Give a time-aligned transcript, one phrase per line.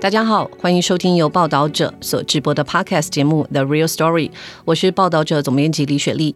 [0.00, 4.30] 大家好，欢迎收听由报道者所直播的 Podcast 节目《The Real Story》，
[4.64, 6.34] 我是报道者总编辑李雪莉。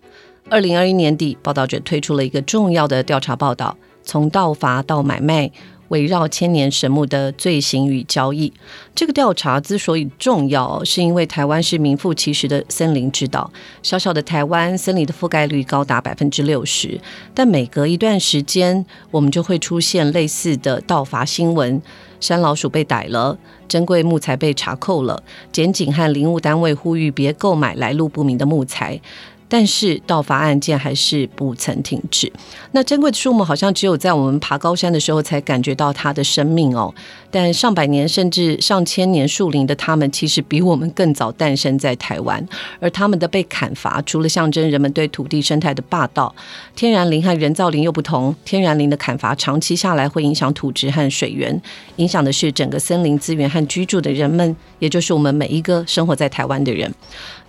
[0.51, 5.50] 二零二一年底，报道者推出了一个重要的调查报道，从盗伐到买卖。
[5.88, 8.53] 围绕千年神木的罪行与交易，
[8.95, 13.53] 这个调查之所以重要，是因为台湾是名副其实的森林之岛。
[13.83, 16.98] 小小的台湾，森林的覆盖率高达百分之六十，
[17.34, 21.80] 但每隔一段时间，我们就会出现类似的盗伐新闻：
[22.20, 23.36] 山老鼠被逮了，
[23.68, 29.00] 珍贵木材被查扣了，检警和林务单位呼吁别购买来路不明的木材。
[29.46, 32.32] 但是盗伐案件还是不曾停止。
[32.73, 36.92] 那珍贵的树木好像只有在我们爬高山的时候才感觉到它的生命哦。
[37.34, 42.47] 但上百年甚至上千年树林的他们，其实比我们更早诞生在台湾。
[42.79, 46.33] 而他们的被砍伐，除了象征人们对土地生态的霸道，
[46.77, 48.33] 天然林和人造林又不同。
[48.45, 51.60] 天然林的砍伐长期下来会影响土质和水源，
[51.97, 56.95] 影响的是整个森林资源和居住的人们，也就是我们每一个生活在台湾的人。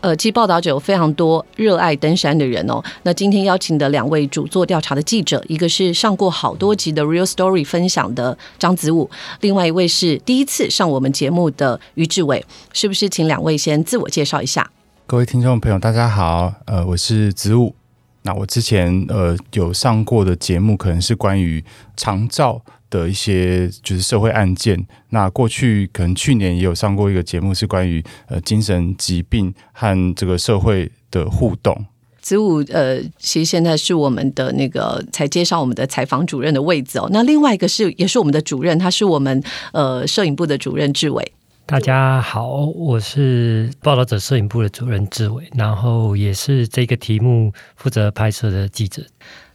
[0.02, 2.80] 呃，其实报道者有非常多热爱登山的人哦。
[3.04, 9.10] 那今天邀请的两位主做调查的记者，一个是上过好多集的 Real Story 分享的张子武，
[9.42, 12.44] 另外一位是第一次上我们节目的于志伟。
[12.74, 14.72] 是不是请两位先自我介绍一下？
[15.06, 17.76] 各位听众朋友，大家好，呃，我是子午。
[18.24, 21.64] 那我之前呃有上过的节目，可能是关于
[21.96, 22.64] 长照。
[22.88, 31.86] 的一些就是社会案件，那过去可能去年也有上过一个节目，是关于呃精神疾病和这个社会的互动。
[32.26, 37.08] 子午呃，其实现在是我们的那个才接上我们的采访主任的位置哦。
[37.12, 41.32] 那另外一个是也是我们的主任，他是我们呃摄影部的主任志伟。
[41.68, 49.04] 大家好，我是报道者摄影部的主任志伟，然后也是这个题目负责拍摄的记者。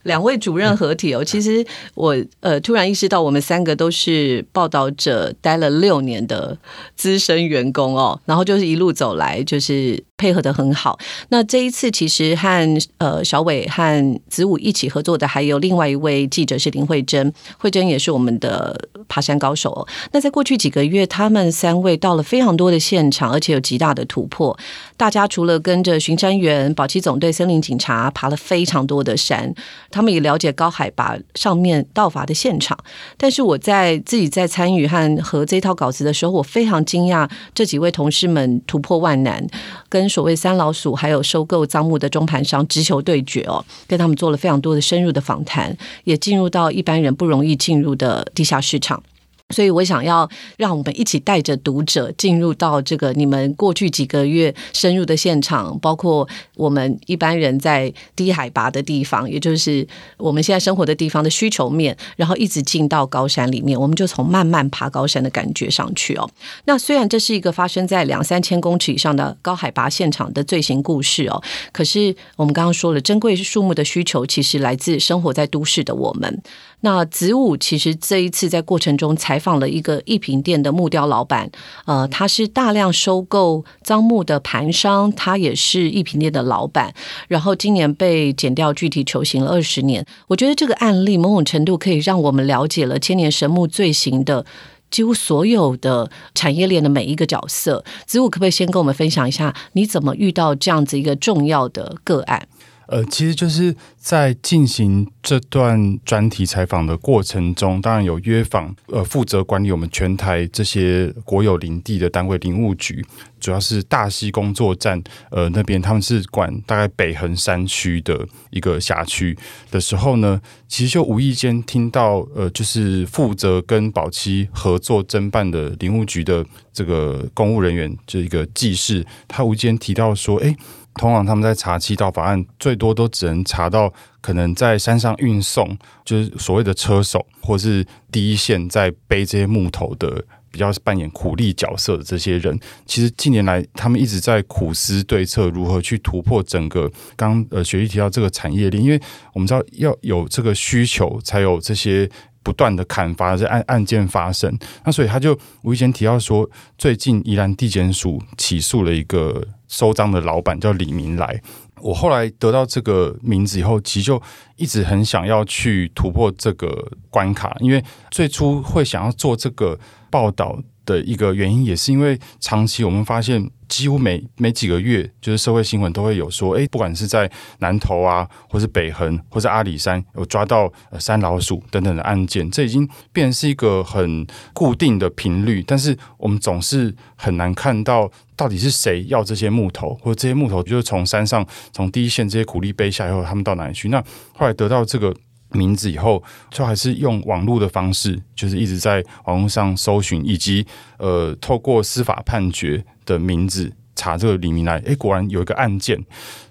[0.05, 6.57] 两位主任合体哦，其实我呃突然意识到，我们三个都是报道者待了六年的
[6.97, 10.99] 资深员工哦，然后就是一路走来就是配合的很好。
[11.31, 19.87] 那这一次其实和呃小伟和子午一起合作的还有另外一位记者是林慧珍，慧珍也是我们的爬山高手。
[20.13, 24.57] 那在过去几个月，他们三位到了非常多的现场，而且有极大的突破。
[24.99, 29.55] 大家除了跟着巡山员、保期总队、森林警察爬了非常多的山。
[29.91, 32.79] 他们也了解高海拔上面盗伐的现场，
[33.17, 39.45] 但是我在自己在参与和和这套稿子的时候，我非常惊讶这几位同事们突破万难，
[39.91, 49.03] 跟所谓三老鼠还有收购赃物的中盘商直球对决哦，跟他们做了非常多的深入的访谈，也进入到一般人不容易进入的地下市场。
[49.51, 66.31] 所以我想要让我们一起带着读者进入到这个你们过去几个月深入的现场，包括我们一般人在低海拔的地方，也就是我们现在生活的地方的需求面，然后一直进到高山里面，我们就从慢慢爬高山的感觉上去哦。
[66.65, 76.43] 那虽然这是一个发生在两三千公尺以上的高海拔现场的罪行故事哦，可是我们刚刚说了，珍贵树木的需求其实来自生活在都市的我们。
[76.83, 81.51] 那子午其实这一次在过程中采访了一个艺品店的木雕老板，
[81.87, 86.95] 呃，他是大量收购樟木的盘商，他也是艺品店的老板，
[87.27, 90.07] 然后今年被剪掉具体求刑了二十年。
[90.29, 94.45] 我觉得这个案例某种程度可以让我们了解了千年神木罪行的
[94.91, 97.83] 几乎所有的产业链的每一个角色。
[98.07, 102.47] 子午可不可以先跟我们分享一下，你怎么遇到这样子一个重要的个案？
[102.91, 113.07] 呃，其实就是在进行这段专题采访的过程中，当然有约访呃负责管理我们全台这些国有林地的单位林务局，
[113.39, 119.39] 主要是大溪工作站呃那边，他们是管大概北横山区的一个辖区
[119.71, 130.57] 的时候呢，其实就无意间听到呃，就是负责跟保期合作侦办的林务局的这个公务人员，就一个技事，他无意间提到说，哎。
[131.01, 133.91] 通常他们在查七道法案，最多都只能查到
[134.21, 135.75] 可能在山上运送，
[136.05, 142.61] 就是所谓的车手，或是第一线在背这些木头的，比较扮演苦力角色的这些人。
[142.85, 149.01] 其实近年来，他们一直在苦思对策，如何去突破整个刚呃学历提到这个产业链，因为
[149.33, 152.07] 我们知道要有这个需求，才有这些
[152.43, 154.57] 不断的砍伐这案案件发生。
[154.85, 159.47] 那所以他就无意间提到说，最近宜兰地检署起诉了一个。
[159.71, 161.41] 收赃的老板叫李明来，
[161.81, 164.21] 我后来得到这个名字以后，其实就
[164.57, 169.79] 一直很想要去突破这个关卡，因为最初会想要做这个
[170.11, 170.59] 报道。
[170.91, 185.63] 的一个原因，也是因为长期我们发现，几乎每每几个月，就是社会新闻都会有说，哎，不管是在南投啊，或是北横，或是阿里山，有抓到山老鼠等等的案件，这已经变成是一个很固定的频率。
[185.65, 193.89] 但是我们总是很难看到到底是谁要这些木头，或者这些木头就是从山上从第一线这些苦力背下以后，他们到哪里去？
[193.89, 194.03] 那
[194.35, 195.15] 后来得到这个。
[195.53, 200.67] 名字以后就还是用网络的方式，就是一直在网络上搜寻，以及
[200.99, 204.79] 呃透过司法判决的名字查这个李明来。
[204.81, 206.01] 诶，果然有一个案件，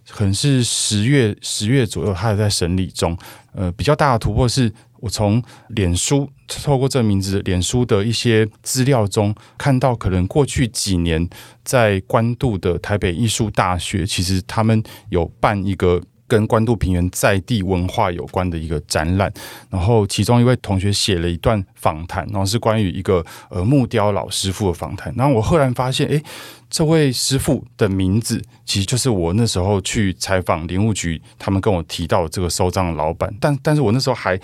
[0.09, 3.17] 可能是十月十月左右，他还在审理中。
[3.53, 11.27] 呃，比较大的突破是我从脸书透过这名字，脸书的一些资料中看到，可能过去几年
[11.63, 16.01] 在关渡的台北艺术大学，其实他们有办一个。
[16.29, 19.29] 跟关渡平原在地文化有关的一个展览，
[19.69, 25.13] 然后其中一位同学写了一段访谈，然后是关于一个呃木雕老师傅的访谈。
[25.17, 26.23] 然后我赫然发现，哎，
[26.69, 33.33] 这位师傅的名字其实就是我那时候去采访林务局，他们跟我提到这个收账的老板。
[33.41, 34.39] 但但是我那时候还。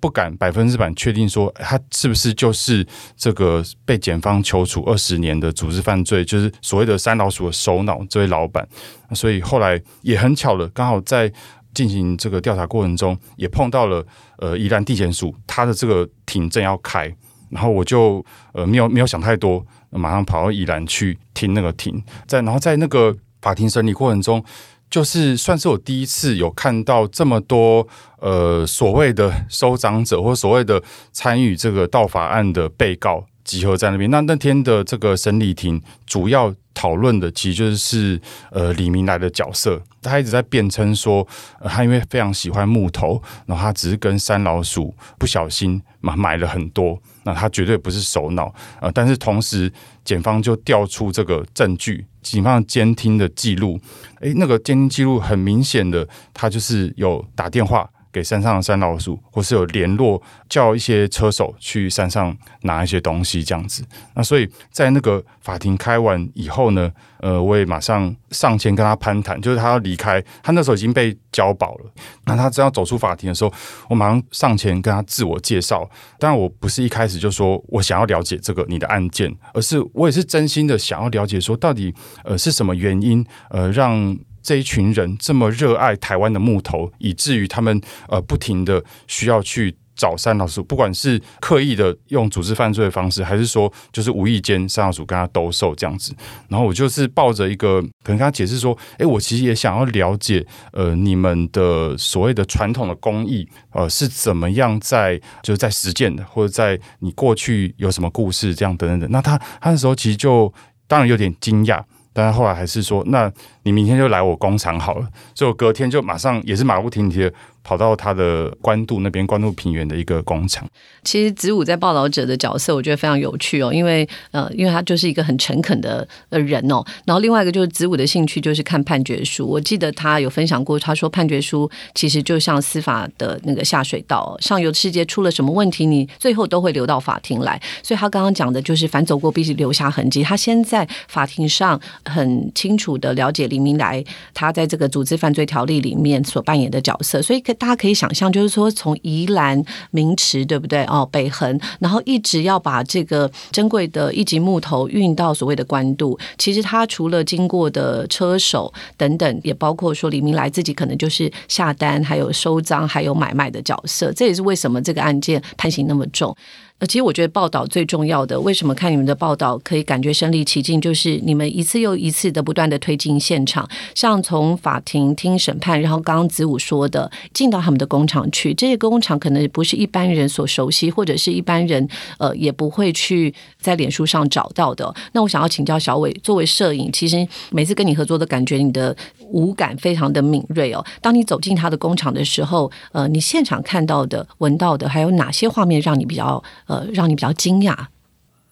[0.00, 2.84] 不敢百分之百确定说他是不是就是
[3.16, 8.66] 这个被检方求处二十年的组织犯罪，就是所谓的三老鼠的首脑这位老板。
[9.12, 11.30] 所以后来也很巧了，刚好在
[11.74, 14.04] 进行这个调查过程中，也碰到了
[14.38, 17.14] 呃宜兰地检署他的这个庭正要开，
[17.50, 18.24] 然后我就
[18.54, 24.42] 呃没有没有想太多，马上跑到宜兰去听那个庭，在然后在那个法庭审理过程中。
[24.90, 27.86] 就是算是我第一次有看到这么多
[28.18, 30.82] 呃所谓的收藏者或所谓的
[31.12, 34.10] 参与这个盗法案的被告集合在那边。
[34.10, 38.20] 那那天的这个审理庭主要讨论的其实就是
[38.50, 41.26] 呃李明来的角色，他一直在辩称说，
[41.64, 46.98] 他因为非常喜欢木头，然后他只是跟山老鼠不小心买买了很多，
[47.34, 49.72] 他绝对不是首脑呃，但是同时
[50.04, 52.04] 检方就调出这个证据。
[52.22, 53.80] 警方监听的记录，
[54.20, 57.88] 诶，那个监听记录很明显的，他就是有打电话。
[58.12, 63.84] 给山上的山老鼠，或是有联络叫一些车手去山上拿一些东西，这样子。
[64.14, 66.90] 那所以在那个法庭开完以后呢，
[67.20, 71.90] 呃，我也马上上前跟他攀谈，就是他要离开，他那时候已经被交保了。
[72.24, 73.52] 那他正要走出法庭的时候，
[73.88, 75.88] 我马上上前跟他自我介绍。
[76.18, 84.18] 但我不是一开始就说我想要了解这个你的案件，而是我也是真心的想要了解，说到底呃是什么原因呃让。
[84.42, 96.14] 这一群人这么热爱台湾的木头，以至于他们呃不停的需要去找三老鼠，不管是刻意的用组织犯罪的方式，还是说就是无意间三老鼠跟他兜售这样子。
[96.48, 109.10] 然后我就是抱着一个可能跟他解释说，哎，我其实也想要了解呃你们的所谓的传统的工艺呃是怎么样在就是在实践的，或者在你过去有什么故事这样等等等。
[109.10, 110.50] 那他他那时候其实就
[110.86, 111.82] 当然有点惊讶。
[112.12, 113.30] 但是后来还是说，那
[113.62, 115.08] 你明天就来我工厂好了。
[115.34, 117.32] 所以我隔天就马上也是马不停蹄的。
[117.62, 120.66] 跑到他的关渡那边，关渡平原的一个工厂。
[121.04, 126.84] 其实子午在报道者的角色，我觉得非常有趣哦，因为呃，因为他就是一个很诚恳的呃人哦。
[127.04, 129.46] 然后另外一个就是子午的兴趣就是看判决书。
[129.46, 137.60] 我记得他有分享过，他说判决书其实就像司法的那个下水道，上游世界出了什么问题，你最后都会流到法庭来。
[137.82, 140.22] 所以他刚刚讲的就是反走过必须留下痕迹。
[140.22, 144.02] 他先在法庭上很清楚的了解黎明来
[144.34, 147.42] 他在这个组织犯罪条例里面所扮演的角色，所以。
[147.60, 150.82] 大家可以想象，就是说从宜兰名池，对不对？
[150.86, 156.18] 哦，北横，然后一直要把这个珍贵的一级木头运到所谓的官渡。
[156.38, 164.10] 其实他除了经过的车手等等，也包括说李明来自己可能就是下单，还有收赃，还有买卖的角色。
[164.14, 166.34] 这也是为什么这个案件判刑那么重。
[166.80, 184.90] 呃，其实我觉得报道最重要的，为什么看你们的报道可以感觉身临其境，就是你们一次又一次的不断的推进现场，像从法庭听审判，然后刚刚子午说的，进到他们的工厂去，这些工厂可能不是一般人所熟悉，或者是一般人呃也不会去在脸书上找到的。
[185.12, 188.96] 那我想要请教小伟，作为摄影，其实每次跟你合作的感觉，你的
[189.28, 190.82] 五感非常的敏锐哦。
[191.02, 196.42] 当你走进他的工厂的时候，呃，你现场看到的、闻到的，还有哪些画面让你比较？
[196.70, 197.76] 呃，让你比较惊讶。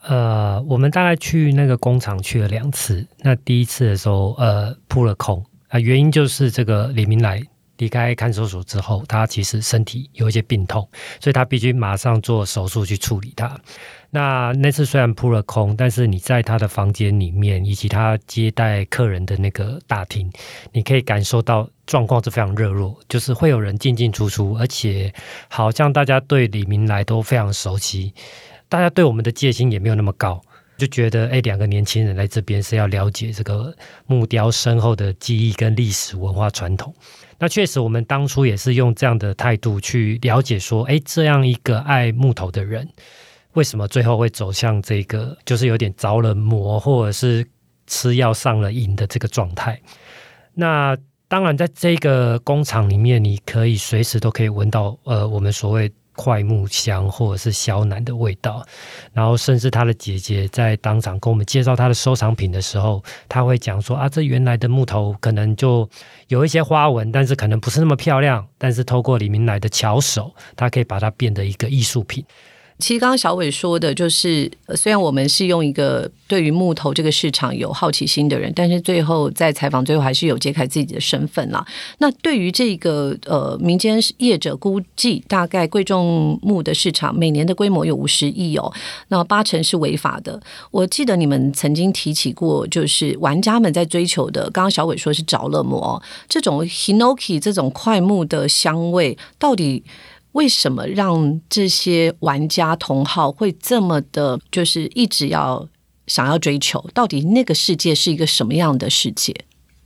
[0.02, 3.06] 呃，我们大概去那个工厂去了两次。
[3.20, 7.42] 那第一次的时候，呃，扑了空啊，原因就是这个李明来
[7.78, 10.88] 离开看守所之后，他其实身体有一些病痛，
[11.20, 13.58] 所以他必须马上做手术去处理他。
[14.10, 20.30] 那那次虽然扑了空，但是你在他的房间里面，以及他接待客人的那个大厅，
[20.72, 25.12] 你可以感受到状况是非常热络，就是会有人进进出出，而且
[25.48, 28.14] 好像大家对李明来都非常熟悉，
[28.68, 30.40] 大家对我们的戒心也没有那么高，
[30.78, 33.74] 就觉得哎，两个年轻人来这边是要了解这个
[34.06, 36.94] 木雕深厚的记忆跟历史文化传统。
[37.38, 42.88] 那确实，我们当初也是用这样的态度去了解，说，哎，这样一个爱木头的人，
[43.54, 47.44] 为什么最后会走向这个，就是有点着了魔，或者是
[47.88, 49.80] 吃药上了瘾的这个状态？
[50.54, 55.92] 那当然，在这个工厂里面，你可以随时都可以闻到，呃，我们所谓。
[56.18, 58.66] 快木香或者是萧楠的味道，
[59.12, 65.88] 然后甚至他的姐姐在当场跟我们介绍他的收藏品的时候，他会讲说啊，这原来的木头可能就
[66.26, 72.24] 有一些花纹，但是可能不是那么漂亮，但是透过李明来的巧手，他可以把它变得一个艺术品。
[72.78, 81.66] 其实刚刚小伟说的，就是虽然我们是用一个对于木头这个市场有好奇心的人，但是最后在采访最后还是有揭开自己的身份啦。
[81.98, 88.72] 那对于这个呃民间业者估计，大概贵重木的市场每年的规模有五十亿哦，
[89.08, 90.40] 那八成是违法的。
[90.70, 99.82] 我记得你们曾经提起过，就是玩家们在追求的，刚刚小伟说是着了魔，这种 hinoki 这种快木的香味到底。
[100.32, 105.68] 为什么让这些玩家同好会这么的，就是一直要
[106.06, 106.84] 想要追求？
[106.92, 109.34] 到底那个世界是一个什么样的世界？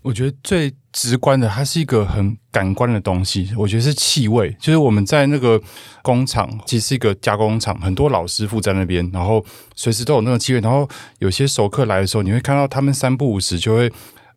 [0.03, 3.51] 我觉得最直观的，它是一个很感官的东西。
[3.57, 5.61] 我觉得是气味，就是我们在那个
[6.03, 9.45] 工厂，其实是一个加工厂，很多老师傅在那边，然后
[9.77, 10.61] 随时都有那个气味。
[10.61, 10.89] 然后
[11.21, 13.93] 有些熟客来的时候，你会看到他们三不五时就会。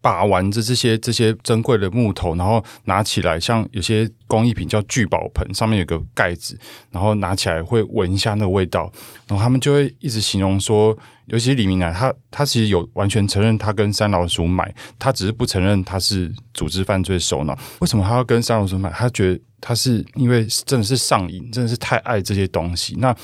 [0.05, 6.55] 把玩着这些这些珍贵的木头，然后拿起来，像有些工艺品叫聚宝盆，上面有个盖子，
[6.91, 8.83] 然后拿起来会闻一下那个味道，
[9.27, 10.95] 然后他们就会一直形容说，
[11.25, 17.57] 尤其李明奶，他他其实有完全承认他跟三老鼠买，他只是不承认他是组织犯罪首脑。
[17.79, 18.91] 为什么他要跟三老鼠买？
[18.91, 22.95] 他觉得他是因为真的是上瘾，真的是太爱这些东西。
[22.99, 23.15] 那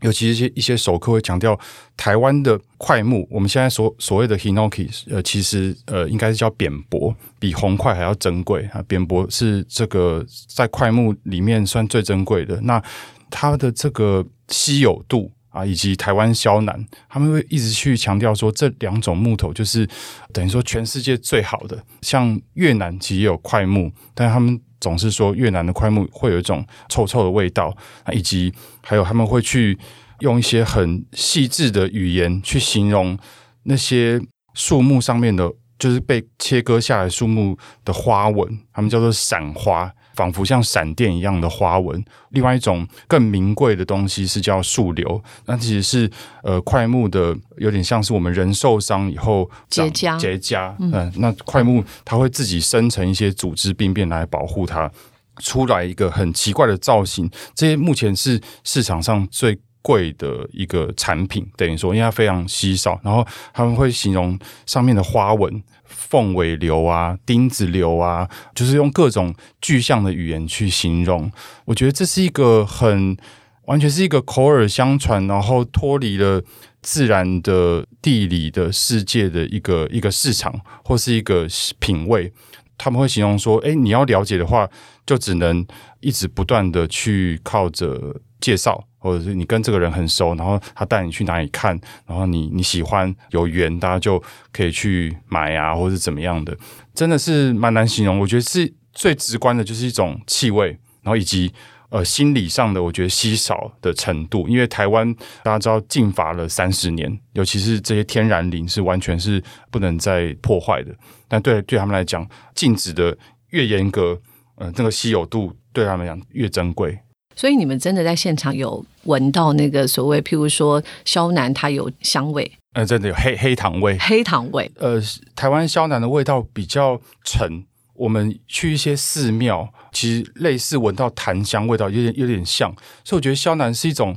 [0.00, 1.58] 尤其一些一些首客会强调
[1.96, 8.82] 台湾的快木，我们现在所所谓的 hinoki，呃，其实呃应该是叫扁柏，比红块还要珍贵啊。
[8.86, 12.60] 扁柏是这个在快木里面算最珍贵的。
[12.62, 12.82] 那
[13.28, 19.88] 它的这个稀有度啊，以及台湾萧楠，他们会一直去强调说这两种木头就是
[20.32, 21.82] 等于说全世界最好的。
[22.02, 24.60] 像越南其实也有快木，但他们。
[24.80, 27.76] 总是说越南的快木会有一种臭臭的味道，
[28.12, 29.78] 以及还有他们会去
[30.20, 33.18] 用一些很细致的语言去形容
[33.64, 34.20] 那些
[34.54, 39.92] 树木上面的，就是被切割下来树木的花纹，它们叫做闪花。
[40.14, 42.04] 仿佛像闪电一样的花纹。
[42.30, 46.10] 另外一种更名贵的东西是叫树瘤，那其实是
[46.42, 50.74] 呃块木的，有点像是我们人受伤以后结痂结痂。
[50.80, 54.90] 嗯，那块木它会自己生成一些组织病变来保护它，
[55.38, 57.30] 出来一个很奇怪的造型。
[57.54, 59.56] 这些目前是市场上最
[59.88, 63.00] 贵的一个产品，等于说因为它非常稀少。
[63.02, 65.62] 然后他们会形容上面的花纹。
[65.90, 71.30] 凤尾流啊，钉子流啊，就是用各种具象的语言去形容。
[71.64, 73.16] 我觉得这是一个很
[73.64, 76.42] 完全是一个口耳相传，然后脱离了
[76.82, 81.46] 自然的地理的世界的一个一个市场，或是一个
[81.78, 82.32] 品味。
[82.76, 84.68] 他们会形容说：“哎，你要了解的话，
[85.04, 85.66] 就只能
[86.00, 96.56] 一直不断的去靠着介绍。”或者是你跟这个人很熟，然后他带你去哪里看，然后你你喜欢有缘，大家就可以去买啊，或者是怎么样的，
[96.94, 98.18] 真的是蛮难形容。
[98.18, 100.70] 我觉得是最直观的，就是一种气味，
[101.02, 101.52] 然后以及
[101.90, 104.48] 呃心理上的，我觉得稀少的程度。
[104.48, 105.14] 因为台湾
[105.44, 110.92] 大家知道禁伐了三十年，尤其是这些天然林是完全是不能再破坏的。
[111.28, 113.16] 但对对他们来讲，禁止的
[113.50, 114.20] 越严格，
[114.56, 116.98] 呃，那个稀有度对他们来讲越珍贵。
[117.38, 124.68] 所以你们真的在现场有闻到那个所谓，譬如说萧楠，它有香味，呃，真的有黑黑糖味，黑糖味。
[124.74, 125.00] 呃，
[125.36, 127.64] 台湾萧楠的味道比较沉，
[127.94, 132.74] 我们去一些寺庙，其实类似闻到檀香味道，有点有点像。
[133.04, 134.16] 所以我觉得萧楠是一种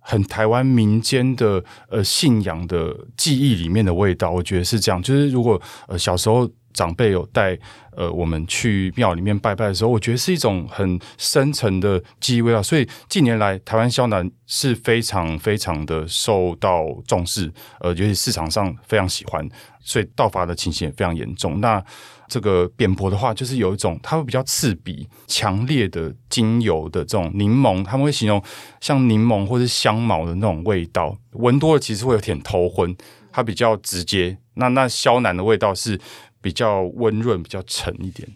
[0.00, 5.02] 很台湾民间的呃信仰的记忆里面的味道，我觉得是这样。
[5.02, 6.48] 就是如果呃小时候。
[6.72, 7.58] 长辈有带
[7.96, 12.62] 呃我们去庙里面拜拜的时候，我觉得是一种很深沉的记忆味道。
[12.62, 19.46] 所以近年来台湾肖楠是非常非常的受到重视，呃，尤其市场上非常喜欢，
[19.80, 21.60] 所以盗伐的情形也非常严重。
[21.60, 21.82] 那
[22.28, 28.42] 这个扁柏的话，就是有一种它会比较刺鼻、强烈的精油的这种柠檬，他们会形容
[28.80, 32.96] 像柠檬或是香茅的那种味道，闻多了其实会有点头昏，
[33.30, 34.38] 它比较直接。
[34.54, 36.00] 那那肖楠的味道是。
[36.42, 38.28] 比较温润，比较沉一点。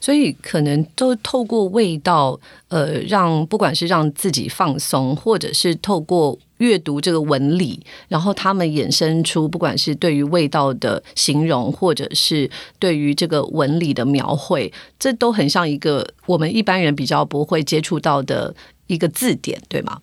[0.00, 12.50] 所以可能都透过味道，呃，让不管是让自己放松，或者是透过阅读这个纹理，然后他们衍生出不管是对于味道的形容，或者是
[12.80, 18.52] 对于这个纹理的描绘，这都很像一个我们一般人比较不会接触到的
[18.88, 20.00] 一个字典，对吗？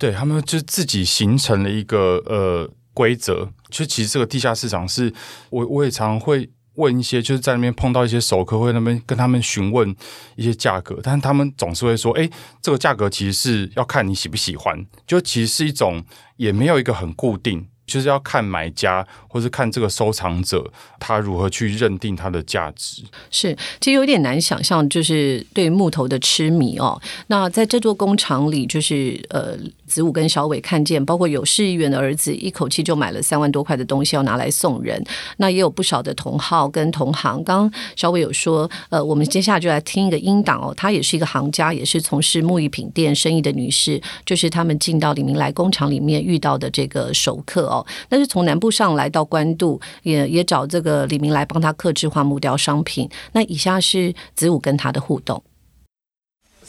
[0.00, 3.48] 对他们就自己形成了一个呃规则。
[3.70, 5.14] 就其实这个地下市场是
[5.50, 6.50] 我我也常会。
[6.78, 9.94] 问一些就是在那边碰到一些熟客，会那边跟他们询问
[10.36, 12.28] 一些价格，但是他们总是会说：“哎，
[12.62, 16.02] 这个价格其实是要看你喜不喜欢，就其实是一种
[16.36, 20.70] 也没有一个很固定。”就是要看买家，或是看这个收藏者，
[21.00, 23.02] 他如何去认定它的价值。
[23.30, 27.00] 是，其实有点难想象，就是对木头的痴迷哦。
[27.28, 29.56] 那在这座工厂里，就是呃，
[29.88, 35.02] 子午跟小伟看见，包括有市议员的儿子，一口气就买了三万多块的东西要拿来送人。
[35.38, 37.42] 那也有不少的同号跟同行。
[37.42, 40.72] 刚刚小伟有说，呃，我们接下来就来听一个音档哦。
[40.76, 47.84] 她也是一个行家，也是从事木艺品店生意的女士，就是他们进到李明来工厂里面遇到的这个熟客哦。
[48.10, 53.08] 那是从南部上来到关渡，也也找这个李明来帮他刻制化木雕商品。
[53.32, 55.42] 那以下是子午跟他的互动。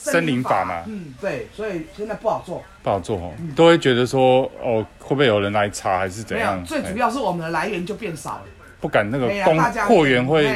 [0.01, 6.63] 森林法嘛，嗯，对，所以现在不好做，不好做哦，都会觉得说哦，会不会有人来查还是怎样？
[6.65, 8.41] 最主要是我们的来源就变少了，
[8.81, 10.49] 不敢那个供货源会，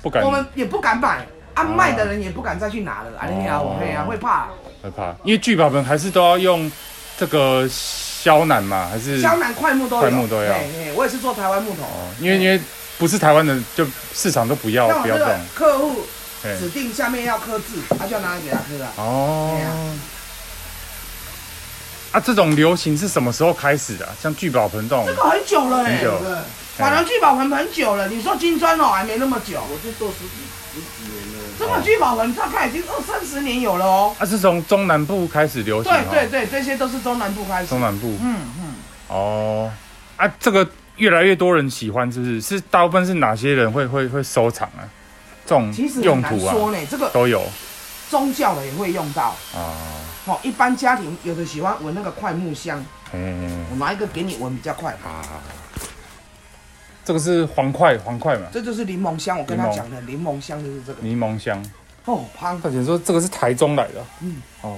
[0.00, 4.48] 不敢，我们也不敢买，啊，卖的人也不敢再去拿了，啊，你啊，对啊，会怕，
[4.82, 6.72] 会怕，因为聚宝盆还是都要用
[7.18, 7.68] 这个。
[8.26, 10.52] 胶南嘛，还是胶南块木都有，块木都要。
[10.96, 11.82] 我也是做台湾木头。
[11.84, 12.60] 哦，因为因为
[12.98, 15.28] 不是台湾的，就市场都不要，不要种。
[15.54, 16.00] 客户
[16.58, 18.92] 指定下面要刻字，他就要拿来给他刻啊。
[18.96, 19.56] 哦。
[22.12, 24.08] 啊，这种流行是什么时候开始的？
[24.20, 26.02] 像聚宝盆这种，这个很久了哎，
[26.76, 28.08] 反正聚宝盆很久了。
[28.08, 29.62] 你说金砖哦，还没那么久。
[29.70, 30.30] 我就做十几
[30.72, 31.44] 十几年了。
[31.58, 34.14] 这个聚宝盆大概已经二三十年有了哦。
[34.18, 35.92] 啊，是从中南部开始流行。
[36.10, 37.68] 对对对，这些都是中南部开始。
[37.68, 38.74] 中南部，嗯嗯。
[39.08, 39.70] 哦，
[40.16, 42.40] 啊，这个越来越多人喜欢，是不是？
[42.40, 44.84] 是大部分是哪些人会会会收藏啊？
[45.44, 46.52] 这种用途啊？
[46.52, 47.42] 说呢，这个都有。
[48.08, 49.74] 宗教的也会用到啊。
[50.26, 52.84] 好，一般家庭有的喜欢闻那个快木香。
[53.12, 53.64] 嗯。
[53.70, 54.92] 我拿一个给你闻比较快。
[54.94, 55.22] 啊。
[57.04, 58.48] 这个是黄块，黄块嘛。
[58.52, 61.00] 这就是柠檬香，我跟他讲的柠檬香就是这个。
[61.00, 61.64] 柠檬香。
[62.06, 64.04] 哦，潘大姐说这个是台中来的。
[64.20, 64.42] 嗯。
[64.62, 64.76] 哦。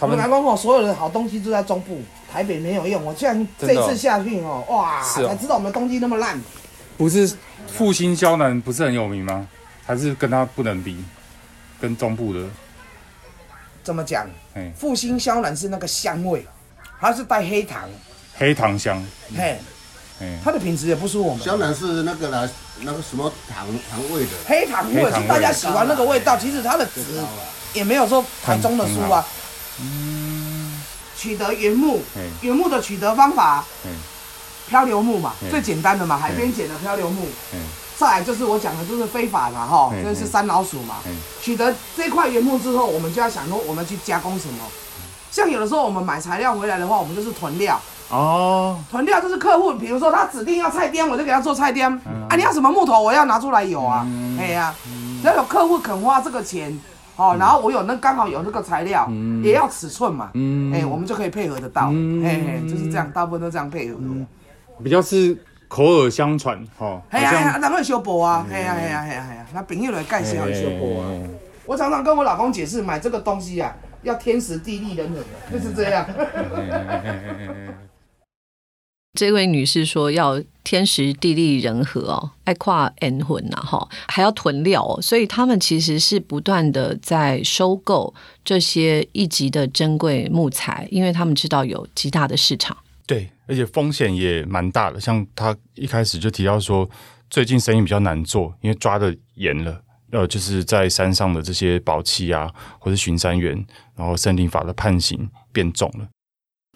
[0.00, 2.00] 他们台湾我所有的好东西都在中部，
[2.32, 3.04] 台北没有用。
[3.04, 6.36] 我居然这次下去哦，哇，才知道我们的东西那么烂。
[6.98, 7.36] 不是
[7.68, 9.46] 复兴胶南不是很有名吗？
[9.86, 10.96] 还是跟他不能比？
[11.80, 12.40] 跟中部的。
[13.82, 14.26] 怎么讲？
[14.78, 16.46] 复兴萧南是那个香味，
[17.00, 17.88] 它是带黑糖。
[18.36, 19.04] 黑糖香。
[19.36, 19.58] 嘿。
[20.44, 21.44] 它的品质也不输我们。
[21.44, 22.48] 萧南是那个啦
[22.80, 24.30] 那个什么糖糖味的。
[24.46, 27.00] 黑糖味是大家喜欢那个味道，其实它的值
[27.74, 29.26] 也没有说台中的输啊。
[29.80, 30.80] 嗯。
[31.16, 32.02] 取得原木，
[32.40, 33.64] 原木的取得方法，
[34.68, 37.28] 漂流木嘛，最简单的嘛，海边捡的漂流木。
[38.02, 40.96] 再来就是我讲的，就是非法嘛，哈，这是山老鼠嘛。
[41.40, 44.58] 取得这块原木之后，我们就要想说，我们去加工什么？
[45.30, 47.80] 像有的时候我们买材料回来的话，我们就是囤料。
[48.10, 51.88] 哦，囤料就是客户，比如说他指定要菜颠，我就给他做菜颠。
[52.28, 54.04] 啊，你要什么木头，我要拿出来有啊。
[54.36, 54.74] 哎呀，
[55.22, 56.76] 只要有客户肯花这个钱，
[57.14, 59.08] 哦，然后我有那刚好有那个材料，
[59.44, 60.32] 也要尺寸嘛。
[60.74, 61.86] 哎，我们就可以配合得到。
[61.86, 63.96] 嘿嘿，就是这样，大部分都这样配合。
[64.82, 65.38] 比较是
[65.72, 67.00] 口耳相传，哈。
[67.08, 68.46] 哎呀哎呀，咱们修补啊。
[68.52, 71.08] 哎呀哎呀哎呀哎呀，那朋友来介绍修补啊。
[71.64, 76.06] 我常常跟我老公解释，买这个东西啊，要天时地利人和，就是这样。
[79.18, 88.12] 这位女士说要天时地利人和哦，爱跨 N 魂呐哈，还要囤料哦，所以他们其实是不断的在收购
[88.44, 92.76] 这些一级的珍贵木材，因为他们知道有极大的市场。
[93.06, 95.00] 对，而且风险也蛮大的。
[95.00, 96.88] 像他一开始就提到说，
[97.30, 103.64] 最近生意比较难做，因为抓的严了，呃，就是在山上的这些保期啊，或者巡山员，
[103.96, 106.08] 然后森林法的判刑变重了。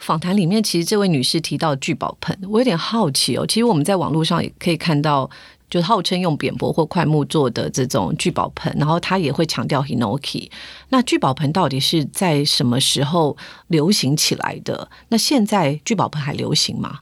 [0.03, 3.47] 访谈里面，其实这位女士提到聚宝盆，我有点好奇哦。
[3.47, 5.31] 其实我们在网络上也可以看到，
[5.69, 10.51] 就号称用扁柏或块木做的这种聚宝盆，然后他也会强调 hinoki。
[10.91, 13.37] 那聚宝盆到底是在什么时候
[13.69, 14.89] 流行起来的？
[15.09, 17.01] 那现在聚宝盆还流行吗？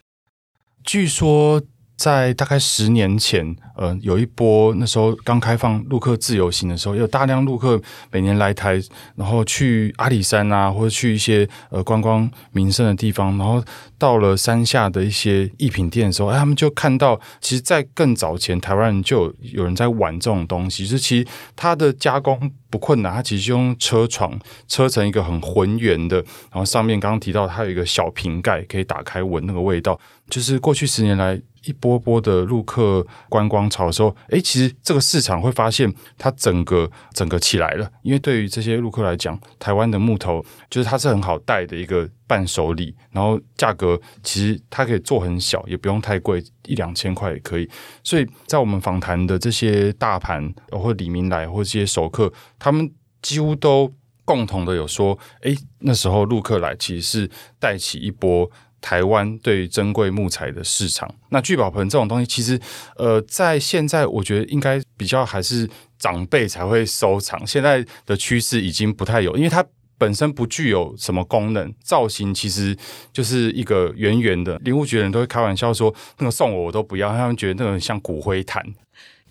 [0.83, 1.63] 据说
[1.97, 7.81] 在大概十年前，呃，有一波那时候刚开放陆客自由行的时候，有大量陆客
[8.11, 8.81] 每年来台，
[9.15, 13.63] 然后去阿里山啊，或者去一些呃观光名胜的地方，然后
[13.97, 26.17] 到了山下的一些艺品店的时候，哎，他们就看到，其实，在更早前，台湾人就有有人在玩这种东西，就是其实它的加工不困难，它其实用车床车成一个很浑圆的，
[26.51, 31.41] 然后上面刚刚提到它有一个小瓶盖，可以打开闻那个味道，就是过去十年来。
[31.65, 37.91] 一波波的入客观光潮的时候，诶，其实这个市场会发现它整个整个起来了。
[38.03, 47.69] 因为对于这些入客来讲，台湾的木头就是它是很好带的一个伴手礼，然后价格其实它可以做很小，也不用太贵，一两千块也可以。
[48.03, 52.91] 所以在我们访谈的这些大盘或李明来或这些熟客，他们
[53.23, 53.93] 几乎都
[54.25, 58.51] 共同的有说，诶，那时候入客来其实是带起一波。
[58.85, 62.61] 台湾对珍贵木材的市场，那聚宝盆这种东西，其实
[62.99, 65.67] 呃，在现在我觉得应该比较还是
[65.99, 67.47] 长辈才会收藏。
[67.47, 69.65] 现在的趋势已经不太有，因为它
[69.97, 72.77] 本身不具有什么功能，造型其实
[73.11, 74.59] 就是一个圆圆的。
[74.59, 78.63] 林务局的人都会开玩笑说，那个送我我都不要，他们觉得那种像骨灰坛。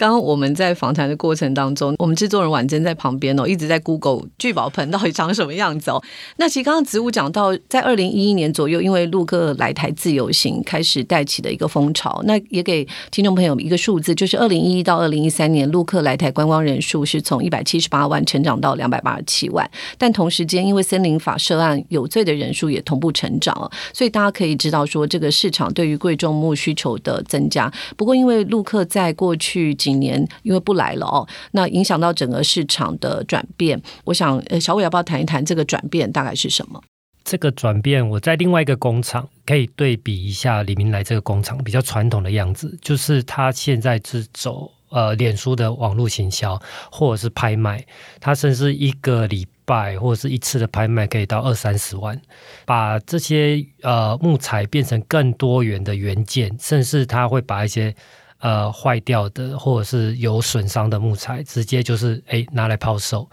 [0.04, 6.04] 刚刚我们在访谈的过程当中，我们制作人婉珍在旁边哦，一直在 Google 聚宝盆到底长什么样子哦。
[6.36, 19.66] 那其实刚刚子午讲到，在二零一一年左右，因为陆客来台自由行开始带起的一个风潮，那也给听众朋友一个数字，就是二零一一到二零一三年，陆客来台观光人数是从一百七十八万成长到两百八十七万，
[19.98, 27.72] 但同时间因为森林法涉案有罪的人数也同步成长，所以大家可以知道说，这个市场对于贵重木需求的增加。
[27.96, 33.82] 不过因为陆客在过去几年因为不来了哦，那影响到整个市场的转变。
[34.06, 36.82] 我想，呃，小伟要不要谈一谈这个转变大概是什么？
[37.24, 47.86] 这个转变，我在另外一个工厂可以对比一下李明来这个工厂比较传统的样子，就是他现在是走呃脸书的网络行销或者是拍卖，
[48.20, 52.22] 他甚至一个礼拜或者是一次的拍卖可以到二三十万，
[52.66, 57.96] 把这些呃木材变成更多元的原件，甚至他会把一些。
[58.44, 63.30] 呃，坏掉的或者是有损伤的木材，直接就是哎拿来抛售。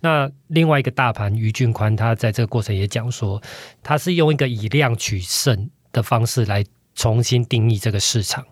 [0.00, 3.38] 那另外一个大盘于俊宽，他在这个过程也讲说，
[3.82, 8.42] 他是用一个以量取胜的方式来重新定义这个市场。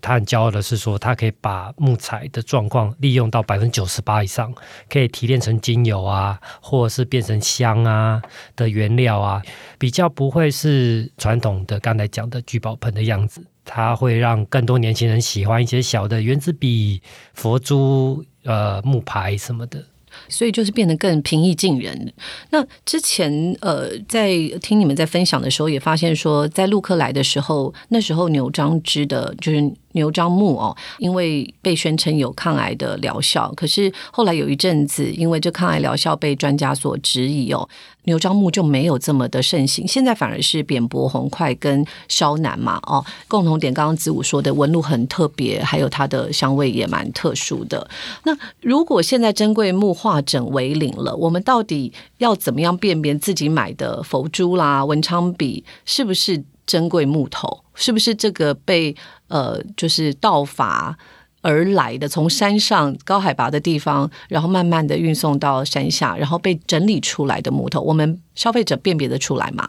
[0.00, 4.52] 他很骄傲的是说，他可以把木材的状况利用到百分之九十八以上，
[4.88, 8.20] 可以提炼成精油啊，或者是变成香啊
[8.56, 9.40] 的原料啊，
[9.78, 13.46] 比较不会是传统的刚才讲的聚宝盆的样子。
[13.64, 17.00] 它会让更多年轻人喜欢一些小的原子笔、
[17.34, 19.84] 佛珠、呃木牌什么的，
[20.28, 22.12] 所以就是变得更平易近人。
[22.50, 29.72] 那之前呃，在听你们在分享的时候，也发现说，在陆客来的时候，那时候牛樟芝的，就是。
[29.92, 37.68] 牛樟木哦，因为被宣称有抗癌的疗效，可是后来有一阵子，因为这抗癌疗效被专家所质疑哦，
[38.04, 39.86] 牛樟木就没有这么的盛行。
[39.86, 47.88] 现在反而是扁柏、红块跟肖楠嘛哦，共同点刚刚子午说的纹路很特别，还有它的香味也蛮特殊的。
[48.24, 57.64] 那如果现在珍贵木化整为零了，我们到底要怎么样辨别自己买的佛珠啦、文昌笔是不是珍贵木头？
[57.74, 58.94] 是不是这个被？
[59.30, 60.98] 呃，就是盗伐
[61.40, 69.68] 而来的，从山上高海拔的地方，然后慢慢的运送到山下，然后被整理出来的木头，我们消费者辨别的出来吗？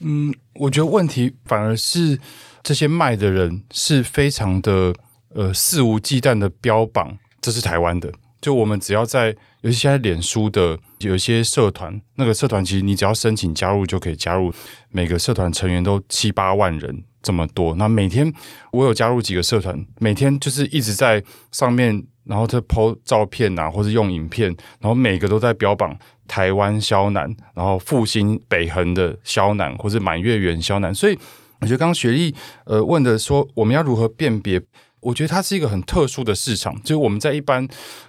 [0.00, 2.18] 嗯，我觉得问题反而是
[2.62, 4.92] 这些卖的人是非常的
[5.34, 14.52] 呃肆无忌惮的标榜这是台湾的，就我们只要在，尤其现在脸书的有一些社团，那个社团其实你只要申请加入就可以加入，
[14.90, 17.04] 每个社团成员都七八万人。
[17.26, 18.32] 这么多，那每天
[18.70, 30.94] 我有加入几个社团，每天就是一直在上面，然后他 PO 照片啊，或者用影片，然后每个都在标榜台湾萧楠，然后复兴北横的萧楠，或者满月圆肖楠。
[30.94, 31.18] 所以
[31.60, 32.32] 我觉得刚刚学历
[32.64, 34.62] 呃问的说，我们要如何辨别？
[35.00, 37.66] 我觉得它是一个很特殊的市场，就是我们在一般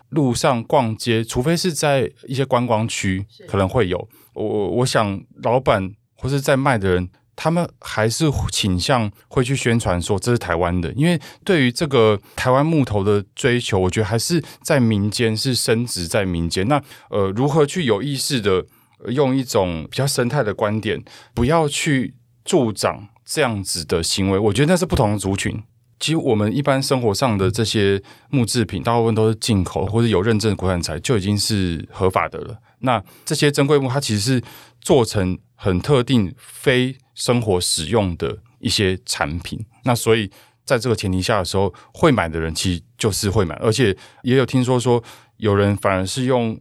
[0.09, 4.07] 路上逛街，除非是在一些观光区可能会有。
[4.35, 7.09] 我我想老板或是在卖的人。
[7.37, 16.67] 他们还是倾向会去宣传说这是台湾的，因为对于这个台湾木头的追求，我觉得还是在民间是升值在民间。
[16.67, 18.65] 那呃，如何去有意识的
[19.09, 21.01] 用一种比较生态的观点，
[21.35, 24.39] 不要去助长这样子的行为？
[24.39, 25.63] 我觉得那是不同的族群。
[25.99, 32.57] 其实我们一般生活上的这些木制品，大部分都是进口或者有认证的国产材，就已经是合法的了。
[32.79, 34.43] 那这些珍贵木，它其实是
[34.79, 40.31] 做成很特定非生活使用的一些产品，那所以
[40.63, 45.03] 在这个前提下的时候，会买的人其实就是会买，而且也有听说说
[45.37, 46.57] 有人反而是用。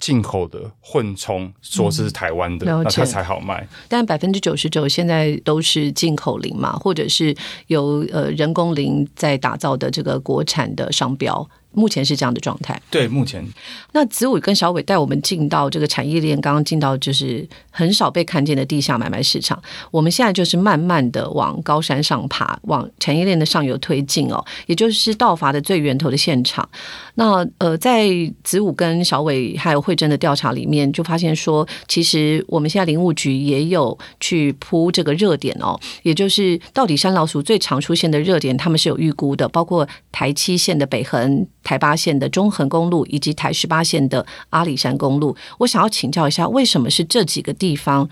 [0.00, 3.68] 进口的混充，说是台湾的，那它才好卖。
[3.86, 11.46] 但百分之九十九现在都是进口零嘛，或者是由呃人工零在打造的这个国产的商标。
[11.72, 12.80] 目前是这样的状态。
[12.90, 13.44] 对，目前
[13.92, 19.60] 那子午跟小伟带我们进到这个产业链，刚刚进到就是很少被看见的地下买卖市场。
[19.90, 26.68] 我们现在就是慢慢的往高山上爬，往产业链的上游推进哦，也就是道法的最源头的现场。
[27.14, 28.08] 那呃，在
[28.42, 41.46] 子午跟小伟还有慧珍的调查里面，就发现说，其实我们现在林务局也有去铺这个热点哦，也就是到底山老鼠最常出现的热点，他们是有预估的，包括台七线的北横。
[41.62, 48.08] 台八线的中横公路以及台十八线的阿里山公路，我想要请教一下，为什么是这几个地方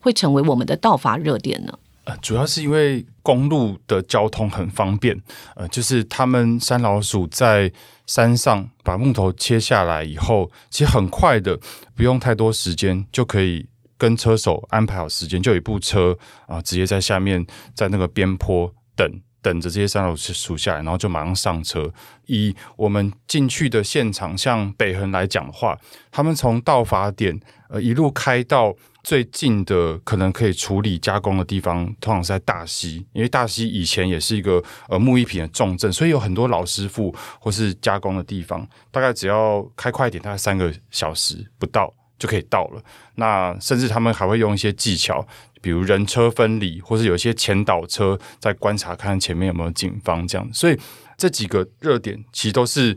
[0.00, 1.78] 会成为我们的道法热点呢？
[2.04, 5.18] 呃，主要是因为公路的交通很方便，
[5.56, 7.72] 呃，就是他们山老鼠在
[8.06, 11.58] 山上把木头切下来以后，其实很快的，
[11.96, 16.14] 不用太多时间就可以跟车手安排好时间，就有一部车
[16.46, 19.10] 啊，直接在下面在那个边坡等。
[19.44, 21.92] 等着这些山老鼠数下来，然后就马上上车。
[22.24, 25.78] 以我们进去的现场，像北横来讲的话，
[26.10, 42.82] 他们从到法点呃一路开到最近的可能可以处理加工的地方，通常是在大溪，因为大溪以前也是一个呃木艺品的重镇，所以有很多老师傅或是加工的地方，大概只要开快一点，大概三个小时不到就可以到了。
[43.16, 45.26] 那甚至他们还会用一些技巧。
[45.64, 50.46] 比如人车分离，或是有些前导车在观察，看前面有没有警方这样。
[50.52, 50.78] 所以
[51.16, 52.94] 这几个热点其实都是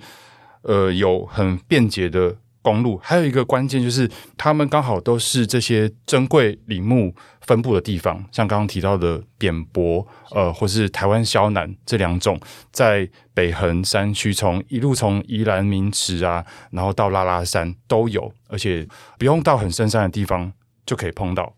[0.63, 2.99] 呃有很便捷的公路。
[3.01, 12.37] 还有一个关键就是，他们刚好都是这些珍贵林木分布的地方，像刚刚提到的扁柏，呃，或是台湾萧南这两种，
[12.73, 18.85] 在北横山区，从一路从宜兰明池啊，然后到拉拉山都有，而且
[19.17, 20.51] 不用到很深山的地方
[20.85, 21.55] 就可以碰到。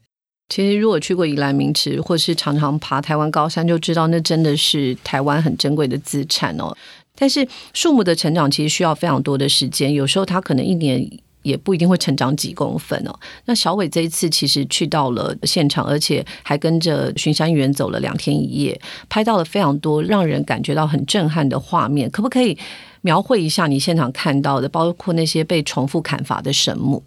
[0.49, 6.75] 其实，如果去过宜兰名池，或是常常爬台湾高山，就知道那真的是台湾很珍贵的资产哦。
[7.15, 11.07] 但是，树木的成长其实需要非常多的时间，有时候它可能一年
[11.43, 13.13] 也不一定会成长几公分哦。
[13.45, 22.09] 那小伟这一次其实去到了现场，而且还跟着巡山员走了两天一夜，拍到了非常多让人感觉到很震撼的画面。
[22.09, 22.57] 可不可以
[23.01, 27.03] 描绘一下你现场看到的，包括那些被重复砍伐的神木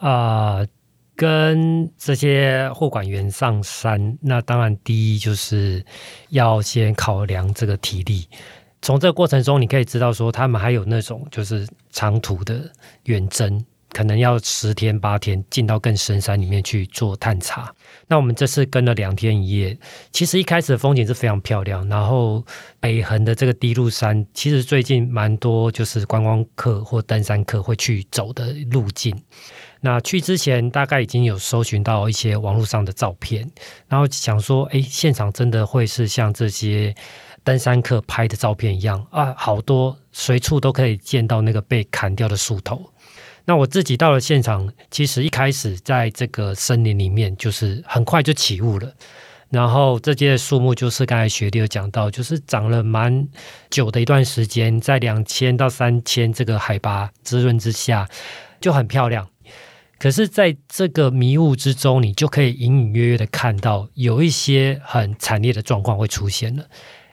[0.00, 0.64] 啊？
[1.16, 5.84] 跟这些货管员上山，那当然第一就是
[6.28, 8.28] 要先考量这个体力。
[8.82, 12.70] 从这个过程中，你可以知道说，他们还有那种就是长途的
[13.04, 17.74] 远征，可能要十天八天进到更深山里面去做探查。
[18.06, 19.76] 那我们这次跟了两天一夜，
[20.12, 21.88] 其实一开始的风景是非常漂亮。
[21.88, 22.44] 然后
[22.78, 29.16] 北横的这个低路山，其实最近蛮多就是观光客或登山客会去走的路径。
[29.86, 33.48] 那去之前大概已经有搜寻到一些网络上的照片，
[33.86, 36.92] 然后想说，哎，现场真的会是像这些
[37.44, 39.32] 登山客拍的照片一样啊？
[39.38, 42.84] 好多随处都可以见到那个被砍掉的树头。
[43.44, 48.92] 那我自己到了现场，其实一开始在这个森林里面，就是很快就起雾了。
[49.50, 53.28] 然后这些树木就是刚才学弟有讲到，就是长了蛮
[53.70, 58.08] 久的一段时间，在两千到三千这个海拔滋润之下，
[58.60, 59.28] 就很漂亮。
[59.98, 66.64] 可是，在这个迷雾之中，你就可以隐隐约约的看到有一些很惨烈的状况会出现了。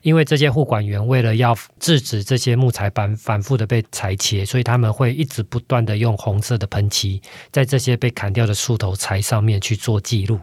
[0.01, 7.21] 因为这些护管员为了要制止这些木材板反复的被裁切，所以他们会一直不断的用红色的喷漆
[7.53, 10.37] 在这些被砍掉的树头材上面去做记录，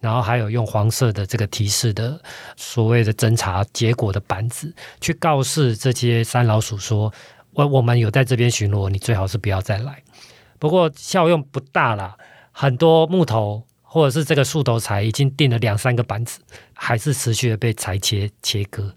[0.00, 2.18] 然后还有用黄色的这个提示的
[2.56, 7.12] 所谓的侦查结果的板子，去告示这些山老鼠说：
[7.52, 10.02] 我我们有在这边巡逻，你最好是不要再来。
[10.64, 12.16] 不过效用不大啦，
[12.50, 16.40] 很多木头或者是这个树头材已经钉了两三个板子，
[16.72, 18.94] 还是持续的被裁切切割。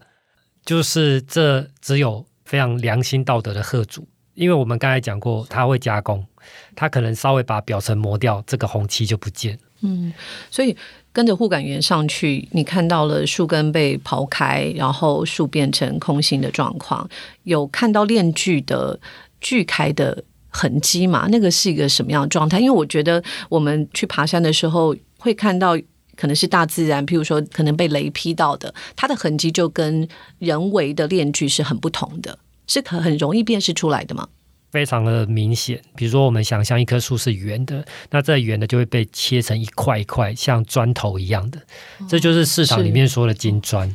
[0.64, 6.26] 就是这只有非常良心道德的贺主，因为我们刚才讲过，他会加工，
[6.74, 9.60] 他可能稍微把表层磨掉，这个红漆就不见。
[9.82, 10.14] 嗯，
[10.50, 10.74] 所以
[11.12, 17.10] 跟着护杆员上去，你看到了树根被刨开，然后树变成空心的状况，
[17.44, 18.98] 有看到链锯的
[19.42, 20.24] 锯开的。
[20.58, 22.60] 痕迹嘛，那个是一个什么样的状态？
[22.60, 25.78] 因为我觉得我们去爬山的时候会看到，
[26.16, 30.08] 可能是大自然，譬如说可能被雷劈到的，它的痕迹就跟
[30.40, 34.28] 人为的链锯是很不同的，是很很容易辨识出来的吗？
[34.72, 35.80] 非常的明显。
[35.96, 41.62] 比如说，我们想象一棵树是圆的，那这圆的就会被切成一块一块，像砖头一样的，
[42.10, 43.88] 这就是市场里面说的金砖。
[43.90, 43.94] 哦，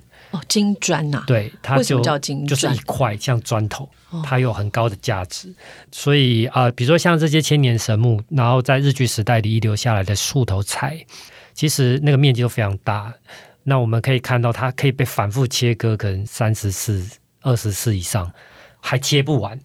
[0.48, 3.88] 金砖呐、对，它就叫金砖就是一块像砖头，
[4.24, 5.52] 它有很高的价值。
[5.90, 11.04] 所以啊、呃比如说像这些千年神木，然后在日据时代里遗留下来的树头材，
[11.52, 13.12] 其实那个面积都非常大。
[13.64, 17.06] 那我们可以看到，它可以被反复切割，可能三十次、
[17.42, 18.32] 二十次以上，
[18.80, 19.58] 还切不完。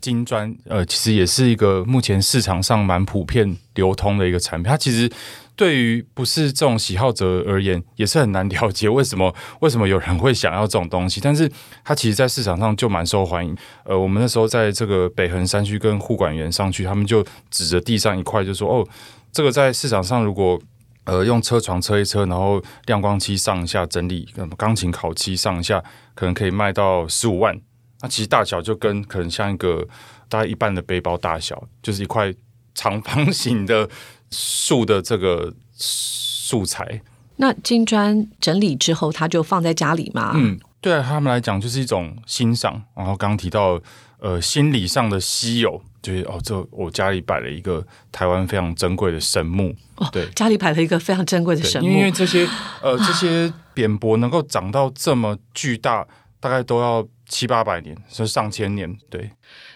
[0.00, 4.70] 金砖，呃，其实也是一个目前市场上蛮普遍流通的一个产品。
[4.70, 5.10] 它其实
[5.56, 11.20] 对于不是这种喜好者而言，也是很难了解为什么 为什么有人会想要这种东西。
[11.20, 11.50] 但是
[11.84, 13.56] 它其实，在市场上就蛮受欢迎。
[13.84, 18.88] 呃，我们那时候在这个北横山区跟护管员上去，他们就指着地上一块，就说：“哦，
[19.32, 20.60] 这个在市场上如果。”
[21.06, 25.78] 呃，用车床车一车，然后亮光漆上下整理，钢琴烤漆上下，
[26.14, 27.54] 可能可以卖到十五万。
[28.00, 29.86] 那其实大小就跟可能像一个
[30.30, 32.32] 大概一半的背包大小，就是一块
[32.74, 33.86] 长方形的
[34.30, 37.00] 树的这个素材。
[37.36, 40.32] 那金砖整理之后，它就放在家里嘛？
[40.36, 42.80] 嗯，对啊，他们来讲就是一种欣赏。
[42.94, 43.80] 然后刚刚提到，
[44.18, 49.74] 呃，心理上的稀有，就是哦，这我家里摆了一个台湾非常珍贵的神木。
[49.96, 52.48] 哦，对家里摆了一个非常珍贵的神木因为，这些
[52.80, 56.06] 呃这些扁柏能够长到这么巨大，
[56.38, 58.96] 大概都要七八百年，甚至上千年。
[59.10, 59.28] 对，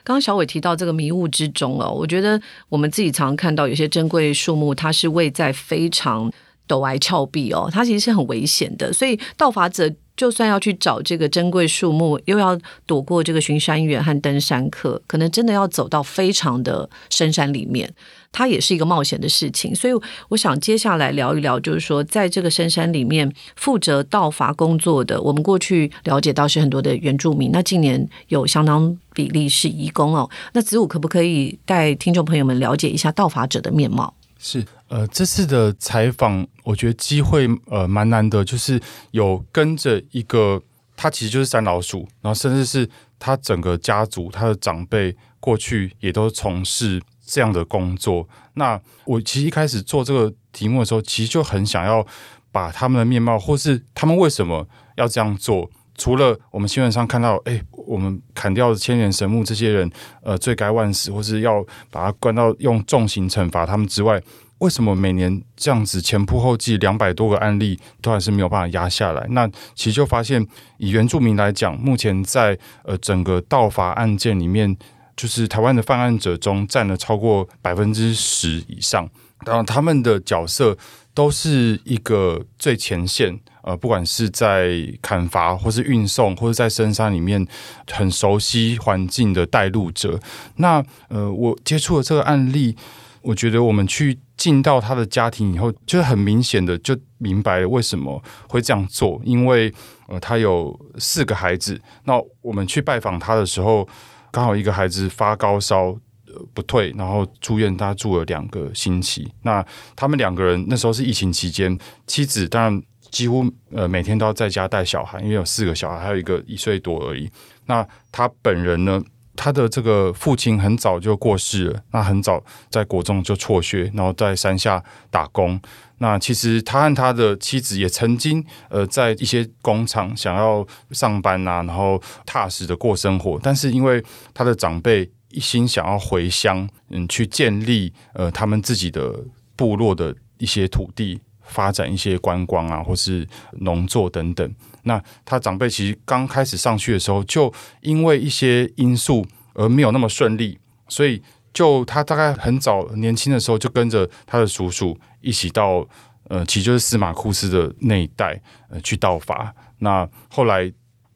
[0.08, 2.40] 刚刚小伟提到这个迷雾之中哦，我觉得
[2.70, 6.32] 我们自己常看到有些珍贵树木，它是位在非常
[6.68, 9.92] 陡崖峭壁哦，它其实是很危险的，所以盗伐者。
[10.18, 17.88] 就算要去找这个珍贵树木，又要躲过这个巡山员和登山客，可能真的要走到非常的深山里面，
[18.32, 19.72] 它也是一个冒险的事情。
[19.72, 19.94] 所以，
[20.30, 30.28] 我想接下来聊一聊，就是说，在这个深山里面负责盗伐工作的，我们过去了解到是很多的原住民，那近年有相当比例是移工哦。
[30.52, 34.12] 那子午可不可以带听众朋友们了解一下盗伐者的面貌？
[34.38, 40.62] 是呃，这次的采访，我觉得机会呃蛮难得，就是有跟着一个，
[40.96, 48.28] 他其实就是山老鼠，然后甚至是他整个家族，他的长辈过去也都从事这样的工作。
[48.54, 52.06] 那我其实一开始做这个题目的时候，其实就很想要
[52.50, 55.70] 把他们的面貌，或是他们为什么要这样做。
[55.98, 59.90] 除了我们新闻上看到，哎、我们砍掉千年神木这些人，
[60.22, 64.22] 呃，罪该万死，或是要把他关到用重刑惩罚他们之外，
[64.58, 69.26] 为什么每年这样子前仆后继两百多个案例都还是没有办法压下来？
[69.30, 70.46] 那其实就发现，
[70.78, 74.76] 以原住民来讲，目前在呃整个盗伐案件里面，
[75.16, 79.08] 就是台湾的犯案者中占了超过百分之十以上。
[79.44, 80.76] 当然，他们的角色
[81.14, 84.70] 都是一个最前线，呃，不管是在
[85.02, 87.46] 砍伐，或是运送，或是在深山里面
[87.92, 90.18] 很熟悉环境的带路者。
[90.56, 92.74] 那呃，我接触了这个案例，
[93.20, 99.70] 我觉得我们去进到他的家庭以后，就很明显的就明白为什么会这样做，因为
[100.06, 101.78] 呃，他有四个孩子。
[102.04, 103.86] 那我们去拜访他的时候，
[104.30, 105.94] 刚好一个孩子发高烧。
[106.30, 109.32] 呃不退，然后住院，他住了两个星期。
[109.44, 109.64] 那
[109.96, 111.76] 他们两个人那时候是疫情期间，
[112.06, 117.30] 妻子当然几乎呃每天都要在家带小孩，因为有四个小孩，还有一个一岁多而已。
[117.66, 119.02] 那他本人呢，
[119.36, 125.60] 他的这个父亲很早就过世了，那很早在国中就辍学，然后在山下打工。
[125.98, 139.12] 那其实他和他的妻子也曾经呃在一些工厂想要上班啊，然后踏实的过生活，但是因为他的长辈一心想要回乡，嗯，去建立呃他们自己的
[139.56, 143.26] 部落的一些土地，发展一些观光啊，或是
[143.60, 144.54] 农作等等。
[144.82, 150.58] 那他长辈其实刚开始上去的时候，就因为一些因素而没有那么顺利，
[150.88, 151.20] 所以
[151.52, 155.86] 就他大概很早年轻的时候就跟着他的叔叔一起到
[156.28, 159.54] 呃，其实就是司马库斯的那一带呃去盗伐。
[159.78, 160.70] 那后来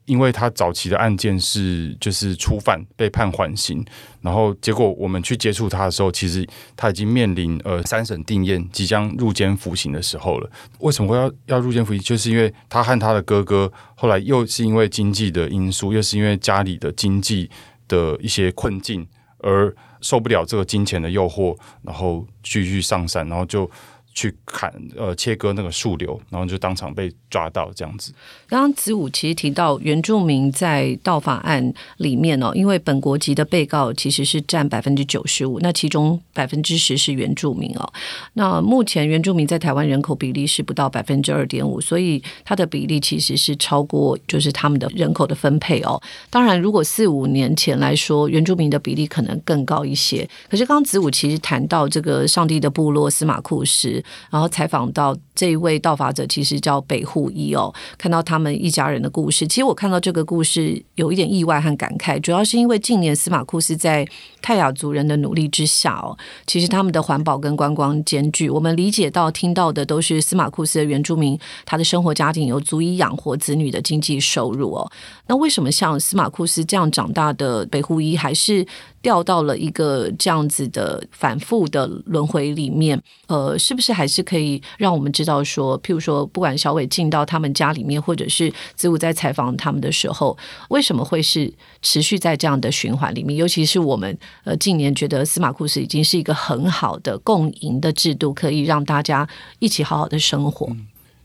[0.05, 3.85] 因为他早期的案件是就是初犯被判缓刑，
[4.21, 10.49] 然后结果我们去接触他的时候，其实他已经面临呃三审定验，即将入监服刑的时候了。
[10.79, 12.01] 为什么会要要入监服刑？
[12.01, 17.49] 就是因为他和他的哥哥后来又是因为经济的因素，又是因为家里的经济
[17.87, 23.69] 的一些困境而受不了这个金钱的诱惑，然后继续上山，然后就
[24.13, 28.13] 去砍呃切割那个树瘤，然后就当场被抓到这样子。
[28.47, 37.93] 刚刚子午其实提到原住民在盗法案里面哦，因为本国籍的被告其实是占百分之九十五，那其中百分之十是原住民哦。
[38.33, 46.01] 那目前原住民在台湾人口比例是不到百分之二点五，所以它的比例其实是超过就是他们的人口的分配哦。
[46.29, 50.29] 当然，如果四五年前来说，原住民的比例可能更高一些。
[50.49, 64.07] 可是刚刚子午其实谈到这个上帝的部落司马库斯，然后采访到这一位道法者其实叫北户一哦，看到他们一家人的故事，其实我看到这个故事有一点意外和感慨，主要是因为近年司马库斯在
[64.41, 74.91] 泰雅族人的努力之下哦，其实他们的环保跟观光兼具，我们理解到听到的都是司马库斯的原住民，他的生活家庭有足以养活子女的经济收入哦。
[75.27, 78.65] 那为什么像司马库斯这样长大的北户一还是？
[79.03, 90.37] 掉到了一个这样子的反复的轮回里面，呃，是不是还是可以让我们知知道说，譬如说，不管小伟进到他们家里面，或者是子午在采访他们的时候，
[90.69, 91.51] 为什么会是
[91.81, 93.37] 持续在这样的循环里面？
[93.37, 99.27] 尤其是我们呃近年觉得司马库斯已经是一个很好的共赢的制度，可以让大家
[99.59, 100.69] 一起好好的生活。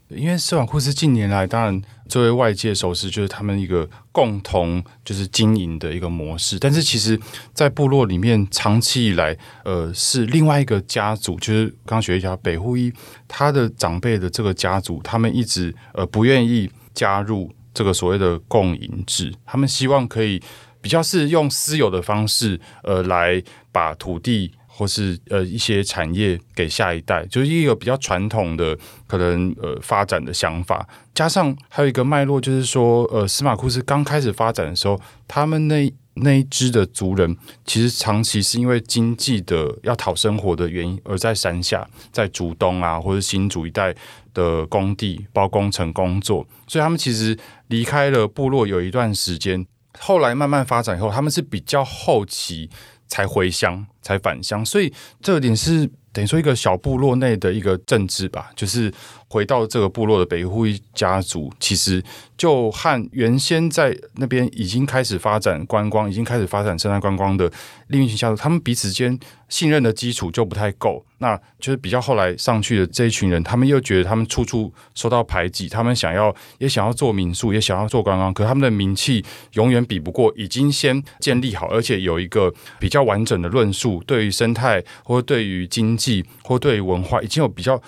[0.09, 6.59] 因为司马库斯近年来，当然作为外界熟识，就是他们一个共同就是经营的一个模式。
[6.59, 7.19] 但是其实，
[7.53, 12.93] 在部落里面，长期以来，呃，是另外一个家族，就是刚刚学一下北户一
[13.29, 20.43] 他的长辈的这个家族，他们一直呃不愿意加入这个所谓的共赢制，他们希望可以
[20.81, 24.53] 比较是用私有的方式，呃，来把土地。
[24.79, 43.93] 或是呃一些产业给下一代，就是一个比较传统的可能呃发展的想法，加上还有一个脉络，就是说呃司马库斯刚开始发展的时候，他们那那一支的族人其实长期是因为经济的要讨生活的原因，而在山下，在竹东啊或者新竹一带
[44.33, 49.67] 的工地包工程工作，所以他们其实离开了部落有一段时间，
[49.99, 52.71] 后来慢慢发展以后，他们是比较后期。
[53.09, 58.93] 才回乡，才返乡，所以这点是等于说一个小部落内的一个政治吧，就是
[59.29, 62.03] 回到这个部落的北户一家族，其实。
[62.39, 67.51] 就和原先在那边已经开始发展观光、已经开始发展生态观光的
[67.89, 69.19] 另一群家族，他们彼此间
[69.49, 71.05] 信任的基础就不太够。
[71.19, 79.25] 那就是比较后来上去的这一群人，他们又觉得他们处处受到排挤，他们想要也想要做民宿，也想要做观光，可他们的名气
[79.55, 87.83] 永远比不过已经先建立好，而且有一个比较完整的论述，对于生态或对于经济或对于文化，已经有比较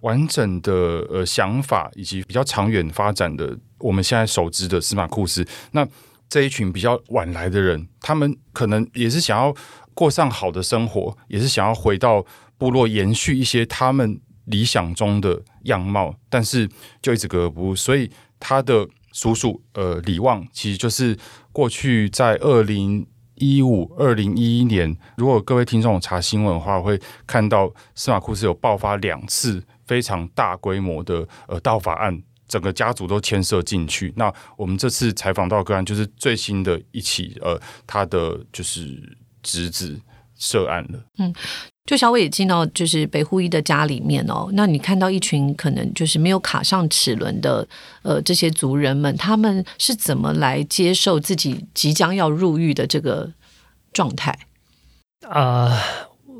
[0.00, 0.72] 完整的
[1.10, 3.58] 呃想法，以及比较长远发展的。
[3.78, 5.86] 我们现在熟知的司马库斯，那
[6.30, 9.54] 这一群比较晚来的人，他们可能也是想要
[9.92, 12.24] 过上好的生活，也是想要回到
[12.56, 16.66] 部落延续一些他们理想中的样貌，但是
[17.02, 17.76] 就一直格格不入。
[17.76, 21.16] 所以他的叔叔呃李旺，其实就是
[21.52, 32.22] 过去在二零一五、二零一一年，如果各位听众查新闻的话，会看到司马库斯有爆发两次非常大规模的呃盗法案。
[32.48, 34.14] 整个家族都牵涉进去。
[34.14, 40.00] 那我们这次采访到个案，就是最新的一起，呃，他的就是侄子
[40.36, 41.04] 涉案了。
[41.18, 41.34] 嗯，
[41.86, 44.48] 就小伟也进到就是北护一的家里面哦。
[44.52, 47.66] 那你看到一群可能就是没有卡上齿轮的
[48.02, 53.32] 呃这些族人们，他们是怎么来接受自己即将要入狱的这个
[53.92, 54.38] 状态？
[55.28, 55.82] 啊，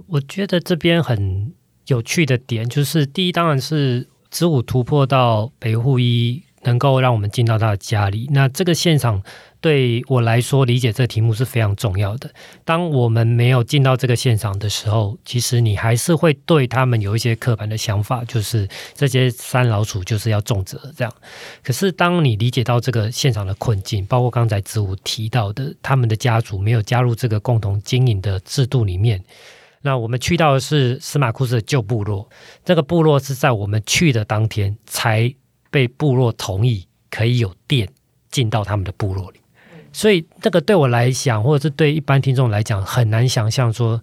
[0.07, 1.53] 我觉得这边很
[1.87, 4.07] 有趣的点就是，第一当然是。
[4.29, 8.29] 子午突破到北户一，能够让我们进到他的家里。
[8.33, 9.23] 那这个现场
[9.63, 12.29] 对我来说，理解这个题目是非常重要的。
[12.63, 21.15] 当我们没有进到这个现场的时候，其实你还是会对他们有一些刻板的想法，就是这些山老鼠就是要重责这样。
[21.63, 29.23] 可是当你理解到这个现场的困境，包括刚才子午提到的，他们的家族没有加入这个共同经营的制度里面。
[29.83, 32.29] 那我们去到的是司马库斯的旧部落，
[32.65, 35.33] 这个部落是在我们去的当天才
[35.71, 37.89] 被部落同意可以有电
[38.31, 39.41] 进到他们的部落里，
[39.93, 44.03] 所以这个对我来讲，或者是对一般听众来讲，很难想象说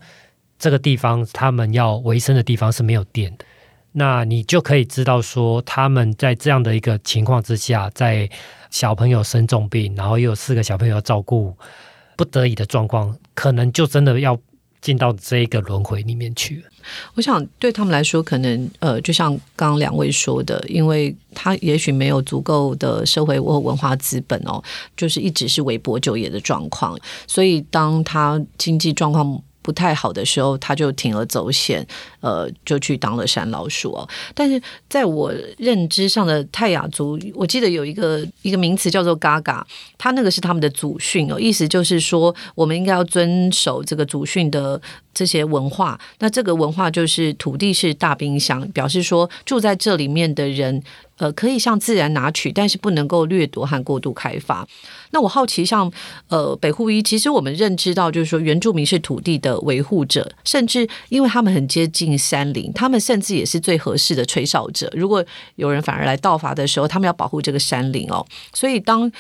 [0.58, 3.46] 这个地方他们要维生的地方是没有电的。
[3.92, 8.30] 那你就可以知道说，他们在这样的一个情况之下，在
[8.70, 11.56] 小朋友生重病，然后又有四个小朋友要照顾，
[12.16, 14.40] 不得已的状况，可能就真的要。
[14.84, 16.64] 进到这一个轮回里面去。
[17.16, 24.62] 我想对他们来说，可能呃，就像刚刚两位说的，因为他也许没有足够的社会或文化资本哦，
[24.96, 29.42] 就是一直是微薄就业的状况，所以当他经济状况。
[29.64, 31.84] 不太好的时候，他就铤而走险，
[32.20, 34.08] 呃，就去当了山老鼠哦。
[34.36, 39.66] 但是在我认知上的泰雅族，我记得有一个一个名词叫做“嘎嘎”，
[39.98, 44.80] 他那个是他们的祖训哦，意思就是说，我们应该要遵守这个祖训的
[45.14, 50.82] 这些文化，那这个文化就是土地是大冰箱，表示说住在这里面的人，
[51.18, 54.68] 呃，可以向自然拿取，但是不能够掠夺和过度开发。
[55.12, 55.92] 那我好奇，像
[56.30, 64.92] 呃北户一，其实我们认知到，就是说原住民是土地的维护者，甚至因为他们很接近山林，他们甚至也是最合适的吹哨者。
[64.96, 65.24] 如果
[65.56, 69.12] 有人反而来盗伐的时候，他们要保护这个山林哦，所以当。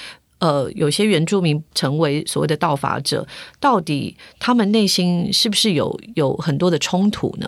[0.43, 3.25] 呃，有些原住民成为所谓的盗伐者，
[3.61, 7.47] 到底他们内心是不是有有很多的冲突呢？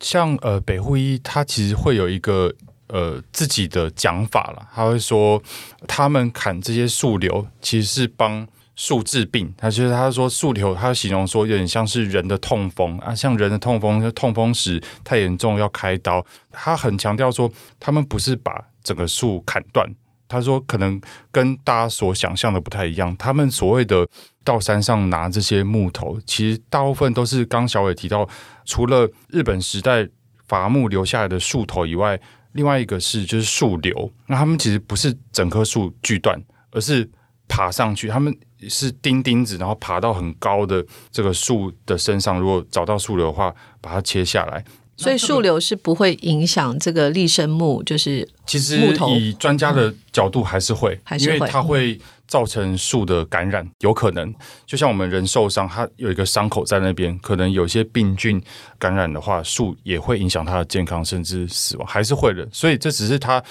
[0.00, 2.50] 像呃北户一，他其实会有一个
[2.88, 5.42] 呃自己的讲法了，他会说
[5.86, 9.52] 他们砍这些树瘤，其实是帮树治病。
[9.58, 16.24] 他其实他说树瘤，他形容说有点像是人的痛风啊，像人的痛风，痛风时太严重要开刀。
[16.50, 19.86] 他很强调说，他们不是把整个树砍断。
[20.30, 20.98] 他说：“可能
[21.32, 23.14] 跟大家所想象的不太一样。
[23.16, 24.06] 他们所谓的
[24.44, 28.26] 到山上拿这些木头，其实大部分都是刚小伟提到，
[28.64, 30.08] 除了日本时代
[30.46, 32.18] 伐木留下来的树头以外，
[32.52, 34.10] 另外一个是就是树瘤。
[34.28, 37.10] 那他们其实不是整棵树锯断，而是
[37.48, 38.06] 爬上去。
[38.06, 38.32] 他们
[38.68, 42.38] 是钉钉子，然后爬到很高的这个树的身上。
[42.38, 44.64] 如果找到树瘤的话，把它切下来。”
[45.00, 48.78] 所以树瘤是不会影响这个立生木，就是其实
[49.16, 54.32] 以专家的角度还是会，因为它会造成树的感染，有可能
[54.66, 58.40] 就像我们人受伤，它有一个伤口在那边，可能有些病菌
[58.78, 62.46] 感染的话，树也会影响它的健康，甚至死亡，还是会的。
[62.52, 63.42] 所以这只是它，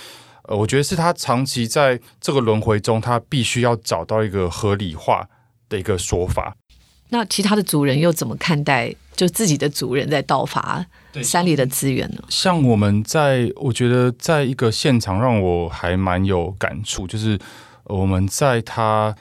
[0.44, 5.28] 呃，我觉得是它长期在这个轮回中，它必须要找到一个合理化
[5.68, 6.56] 的一个说法。
[7.10, 8.94] 那其他的族人又怎么看待？
[9.20, 10.86] 就自己的族人在盗伐
[11.22, 12.24] 山里的资源呢？
[12.30, 17.38] 像我们在，我觉得在一个现场让我还蛮有感触，就是
[17.84, 19.14] 我们在他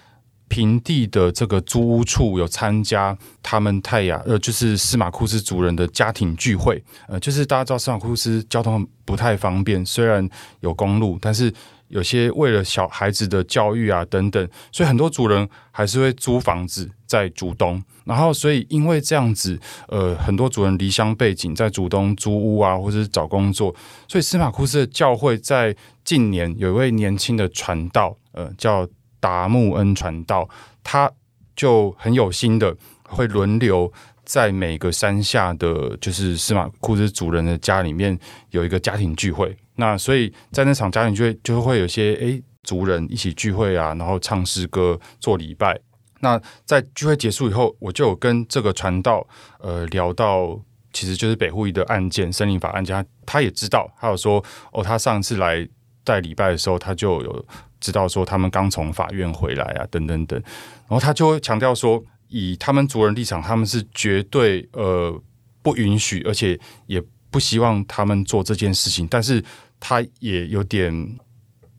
[0.47, 6.81] 平地的这个租屋处有参加他们泰雅呃，就是司马库斯族人的家庭聚会。
[7.09, 10.27] 呃，就是大家知道司马库斯交通不太方便，虽然
[10.61, 11.53] 有公路，但是
[11.89, 17.83] 有些为了小孩子的教育啊等等，所以很多族人还是会租房子在主东。
[18.05, 19.59] 然后，所以因为这样子，
[19.89, 23.75] 呃，很多主人离乡背景，在主东租屋啊，或者是找工作，
[24.07, 28.89] 所以司马库斯的教会在近年有一位年轻的传道，呃，叫
[29.21, 30.49] 达木恩传道，
[30.83, 31.11] 他
[31.55, 33.93] 就很有心的会轮流
[34.29, 38.17] 在每个山下的就是司马库斯主人的家里面
[38.51, 39.57] 有一个家庭聚会。
[39.77, 45.81] 那所以在那场家庭聚会，就会有些诶族人一起聚会啊，然后唱诗歌、做礼拜。
[46.21, 49.27] 那在聚会结束以后，我就跟这个传道
[49.61, 50.61] 呃聊到，
[50.93, 55.67] 其实就是北户一的案件，森林法案件，他也知道，还有说哦，他上次来
[56.05, 57.47] 带礼拜的时候，他就有
[57.81, 65.21] 知道说他们刚从法院回来啊，等等等，然后他就会强调说，以他们族人立场，他们是绝对呃
[65.63, 69.43] 不允许，而且也不希望他们做这件事情，但是
[69.81, 71.19] 他也有点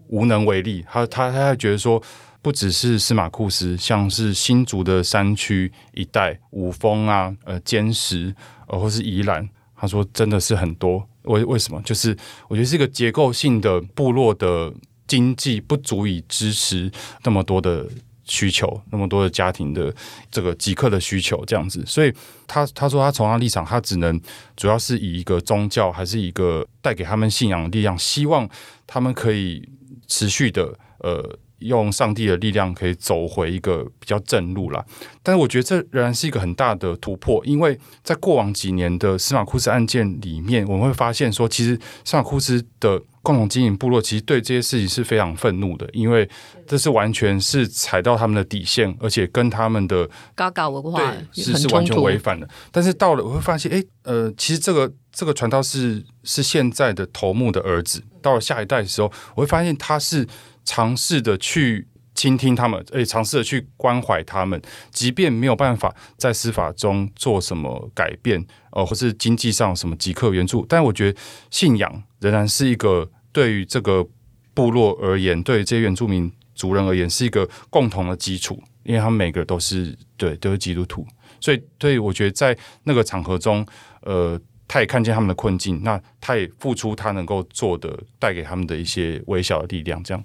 [0.07, 2.01] 无能为力，他他他还觉得说。
[2.41, 8.33] 不只是司马库斯，像是新竹的山区一带，五峰啊，呃，坚石，
[8.67, 9.45] 呃，或是宜兰，
[9.75, 11.05] 他说真的是很多。
[11.23, 11.81] 为为什么？
[11.81, 12.15] 就是
[12.47, 14.73] 我觉得是一个结构性的部落的
[15.05, 16.89] 经济不足以支持
[17.25, 17.85] 那么多的
[18.29, 19.93] 需求，那么多的家庭的
[20.31, 21.83] 这个即刻的需求这样子。
[21.85, 22.13] 所以
[22.47, 24.17] 他他说他从他立场，他只能
[24.55, 28.49] 主要是以一个宗教，还是一个带给他们信仰的力量，希望
[28.87, 29.67] 他们可以
[30.07, 31.37] 持续的呃。
[31.59, 34.83] 用上帝的力量可以走回一个比较正路啦。
[35.21, 46.27] 但是我觉得这仍然是一个很大的突破，因为在过往几年的司马库斯案件里面，我们会发现说，其实司马库斯的共同经营部落其实对这些事情是非常愤怒的，因为
[46.65, 52.47] 这是完全是踩到他们的底线，而且跟他们的嘎嘎文化是是完全违反的。
[52.71, 60.27] 但是到了我会发现，哎，呃，其实这个这个传道是是现在的头目的儿子，到了下一代的时候，我会发现他是。
[60.65, 74.05] 尝试的去倾听他们，诶尝试的去关怀他们，即便没有办法在司法中做什么改变，呃，或是经济上什么即刻援助，但我觉得信仰仍然是一个对于这个
[74.53, 81.05] 部落而言，对于这些原住民族人而言，是一个共同的基础，因为他们每个都是对都是基督徒，
[81.39, 83.65] 所以对我觉得在那个场合中，
[84.01, 84.39] 呃。
[84.69, 87.89] 他也看见他们的困境，那他也付出他能够做的，
[88.19, 90.23] 带给他们的一些微小的力量，这样。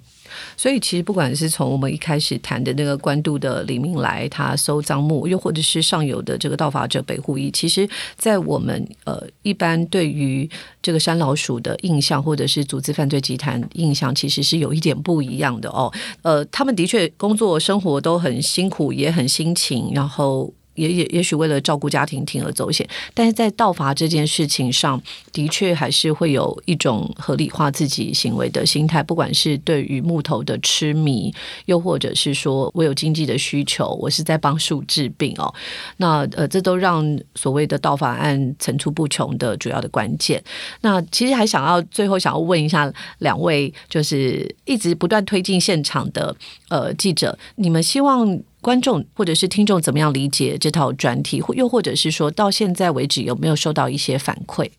[0.55, 10.47] 所以，其实不管是从我们一开始谈的那个官渡的李明来，他收赃木，又或者是上游的这个盗伐者北户一，其实，在我们呃一般对于
[10.79, 15.91] 这个山老鼠的印象，或者是组织犯罪集团印象，其实是有一点不一样的哦。
[16.21, 20.53] 呃，他们的确工作生活都很辛苦，也很辛勤，然后。
[20.75, 25.01] 也也也许为了照顾家庭铤而走险，但是在盗伐这件事情上
[25.31, 31.33] 的确还是会有一种合理化自己行为的心态，不管是对于木头的痴迷，
[31.65, 35.53] 又或者是说我有经济的需求，我是在帮树治病哦。
[35.97, 37.05] 那呃，这都让
[37.35, 40.43] 所谓的盗伐案层出不穷的主要的关键。
[40.81, 46.35] 那其实还想要最后想要问一下两位，就是一直不断推进现场的
[46.69, 48.39] 呃记者，你们希望？
[48.65, 54.71] 观众或者是听众怎么样理解这套专题，或又或者是说到现在为止有没有收到一些反馈？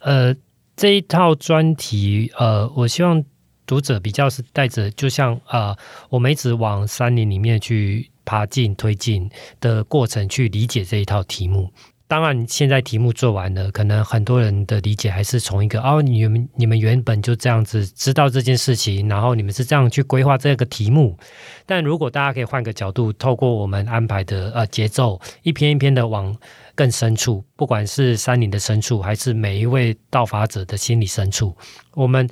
[0.00, 0.36] 呃，
[0.76, 3.24] 这一套专题，呃，我希望
[3.64, 5.74] 读者比较是带着，就像呃，
[6.10, 9.30] 我们一直往山林里面去爬进、推进
[9.60, 11.70] 的过程去理解这一套题目。
[12.12, 21.16] 当然，现在题目做完了，可能很多人的理解还是从一个哦，你们你们原本就这样子知道这件事情，然后你们是这样去规划这个题目。
[21.64, 26.36] 但如果大家可以换个角度，透过我们安排的呃节奏，一篇一篇的往
[26.74, 31.56] 更深处，不管是山林的深处，还是每一位道法者的心理深处，
[31.94, 32.28] 我们。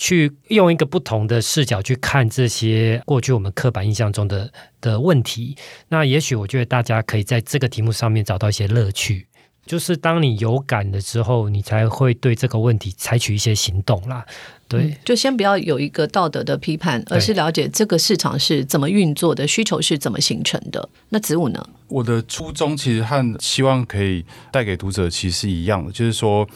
[0.00, 5.54] 去用一个不同的视角去看这些过去我们刻板印象中的的问题，
[5.90, 9.26] 那也许我觉得大家可以在这个题目上面找到一些乐趣。
[9.66, 14.24] 就是当你有感了之后，你才会对这个问题采取一些行动啦。
[14.66, 20.88] 对，就先不要有一个道德的批判，而是了解这个市场是怎么运作的，需求是怎么形成的。
[21.10, 21.62] 那子午呢？
[21.88, 26.48] 我的初衷其实和希望可以带给读者其实是一样的，就是说，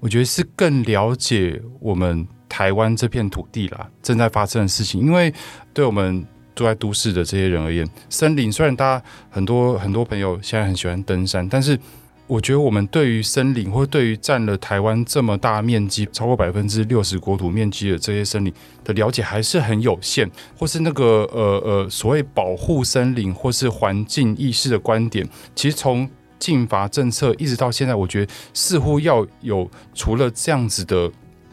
[0.00, 2.28] 我觉得是更了解我们。
[2.50, 5.32] 台湾这片土地啦，正在发生的事情，因为
[5.72, 11.78] 对我们住在都市的这些人而言，森林虽然大家很多很多朋友现在很喜欢登山，但是
[12.26, 18.52] 我觉得我们对于森林，或对于占了台湾这么大面积、超过百分之六十国土面积的这些森林
[18.84, 20.28] 的了解还是很有限，
[20.58, 31.10] 或是那个呃呃所谓保护森林或是环境意识的观点，其实从禁伐政策一直到现在，我觉得似乎要有除了这样子的。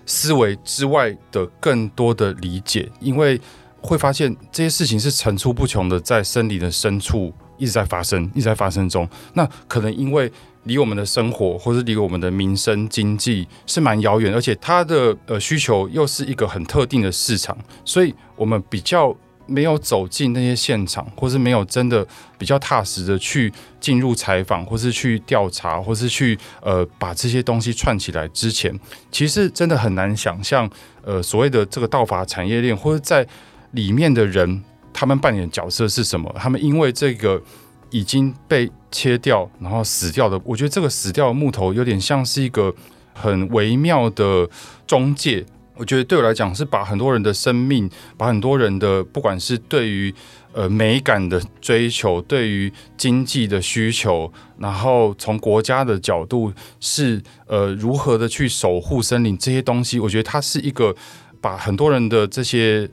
[0.08, 3.40] 思维之外的更多的理解，因为
[3.82, 9.08] 会发现这些事情是层出不穷的，在森林的深处一直在发生，一直在发生中。
[9.34, 10.32] 那可能因为
[10.64, 17.56] 离我们的生活或是离我们的民生经济是蛮遥远，而且它的呃需求又是一个很特定的市场，
[17.86, 19.16] 所以我们比较。
[19.48, 22.06] 没有走进那些现场，或是没有真的
[22.38, 28.78] 比较踏实的去进入采访，或是去调查，或是去呃把这些东西串起来之前，
[29.12, 30.70] 其实真的很难想象，
[31.04, 33.26] 呃所谓的这个道法产业链，或者在
[33.72, 36.34] 里面的人，他们扮演角色是什么？
[36.38, 37.42] 他们因为这个
[37.90, 42.74] 已经被切掉，然后死掉的，我觉得这个死掉的木头有点像是一个
[43.14, 44.50] 很微妙的
[44.86, 45.46] 中介。
[45.78, 50.14] 我觉得对我来讲是把很多人的生命，把很多人的不管是对于
[50.52, 60.96] 呃美感的追求，对于经济的需求，然后从国家的角度是呃如何的去守护森林这些东西，我觉得它是一个
[61.40, 62.90] 把很多人的这些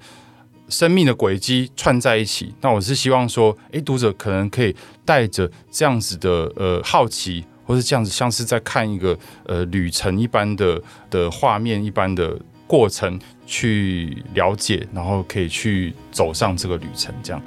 [0.69, 2.55] 生命的轨迹串在一起。
[2.61, 12.39] 那我是希望说，诶，读者可能可以带着这样子的呃好奇，或是这样子像是在看一个呃旅程一般的的画面一般的。
[12.67, 17.43] 过程去了解，然后可以去走上这个旅程，这样。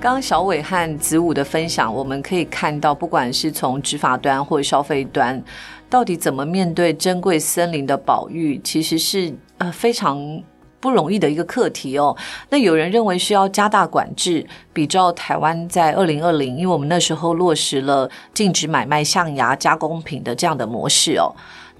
[0.00, 5.42] 刚小伟和子午的分享，我们可以看到，不管是从执法端或者消费端，
[5.88, 10.42] 到底怎么面对珍贵森林的保育，其实是呃非常。
[10.80, 12.16] 不容易的一个课题哦。
[12.48, 21.32] 那有人认为需要加大管制，比照台湾在二零二零，因为我们那时候落实了禁止买卖象牙加工品的这样的模式哦。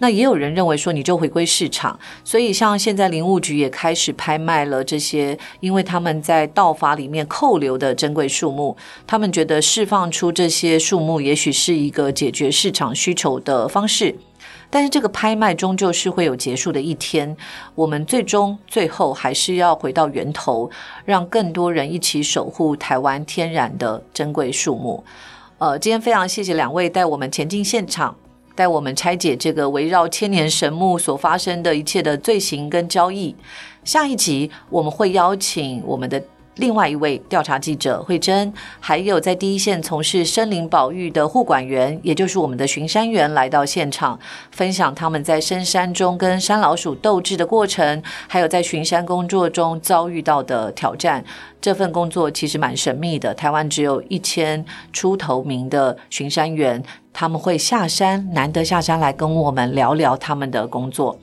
[0.02, 1.98] 那也有人认为说，你就回归市场。
[2.24, 8.74] 所以像现在林务局也开始拍卖了这些，因为他们在道法里面扣留的珍贵树木，
[9.06, 14.16] 他们觉得释放出这些树木，也许是一个解决市场需求的方式。
[14.70, 17.36] 但是这个拍卖终究是会有结束的一天，
[17.74, 20.70] 我们最终最后还是要回到源头，
[21.04, 25.02] 让更多人一起守护台湾天然的珍贵树木。
[25.58, 28.16] 呃，今天非常谢谢两位带我们前进现场，
[28.54, 33.34] 带我们拆解这个围绕千年神木所发生的一切的罪行跟交易。
[33.84, 36.22] 下一集我们会邀请我们的。
[36.56, 44.18] 另外一位调查记者慧珍，还有在第一线从事森林保育的护管员，也就是我们的巡山员，来到现场
[44.50, 51.24] 分享他们在深山中跟山老鼠斗智的过程，还有在巡山工作中遭遇到的挑战。
[51.60, 56.82] 这份工作其实蛮神秘的，台湾只有一千出头名的巡山员，
[57.12, 61.18] 他们会下山，难得下山来跟我们聊聊他们的工作。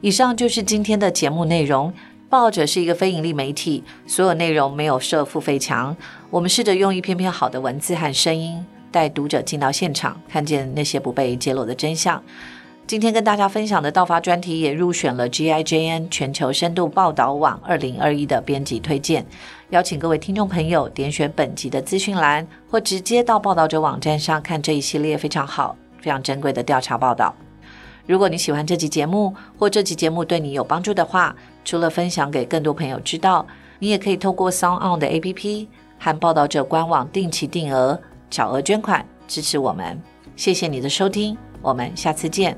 [0.00, 1.92] 以上就是今天的节目内容。
[2.30, 5.96] 报道者是一个非盈利媒体，所有内容没有设付费墙。
[6.30, 12.22] 我们试着用一篇篇好的文字和声音，带读者进到现场，看见那些不被揭露的真相。
[12.86, 19.26] 今天跟大家分享的道法专题也入选了 GIJN 全球深度报道网二零二一的编辑推荐，
[19.70, 27.34] 邀请各位听众朋友点选本集的资讯栏，或直接到报道者网站上看这一系列非常好、非常珍贵的调查报道。
[28.06, 31.34] 如果你喜欢这集节目，或这集节目对你有帮助的话，
[31.64, 33.46] 除了分享给更多朋友知道，
[33.78, 35.66] 你也可以透过 Sound On 的 APP
[35.98, 38.00] 和报道者官网定期定额
[38.30, 40.00] 小额捐款支持我们。
[40.36, 42.56] 谢谢你的收听，我们下次见。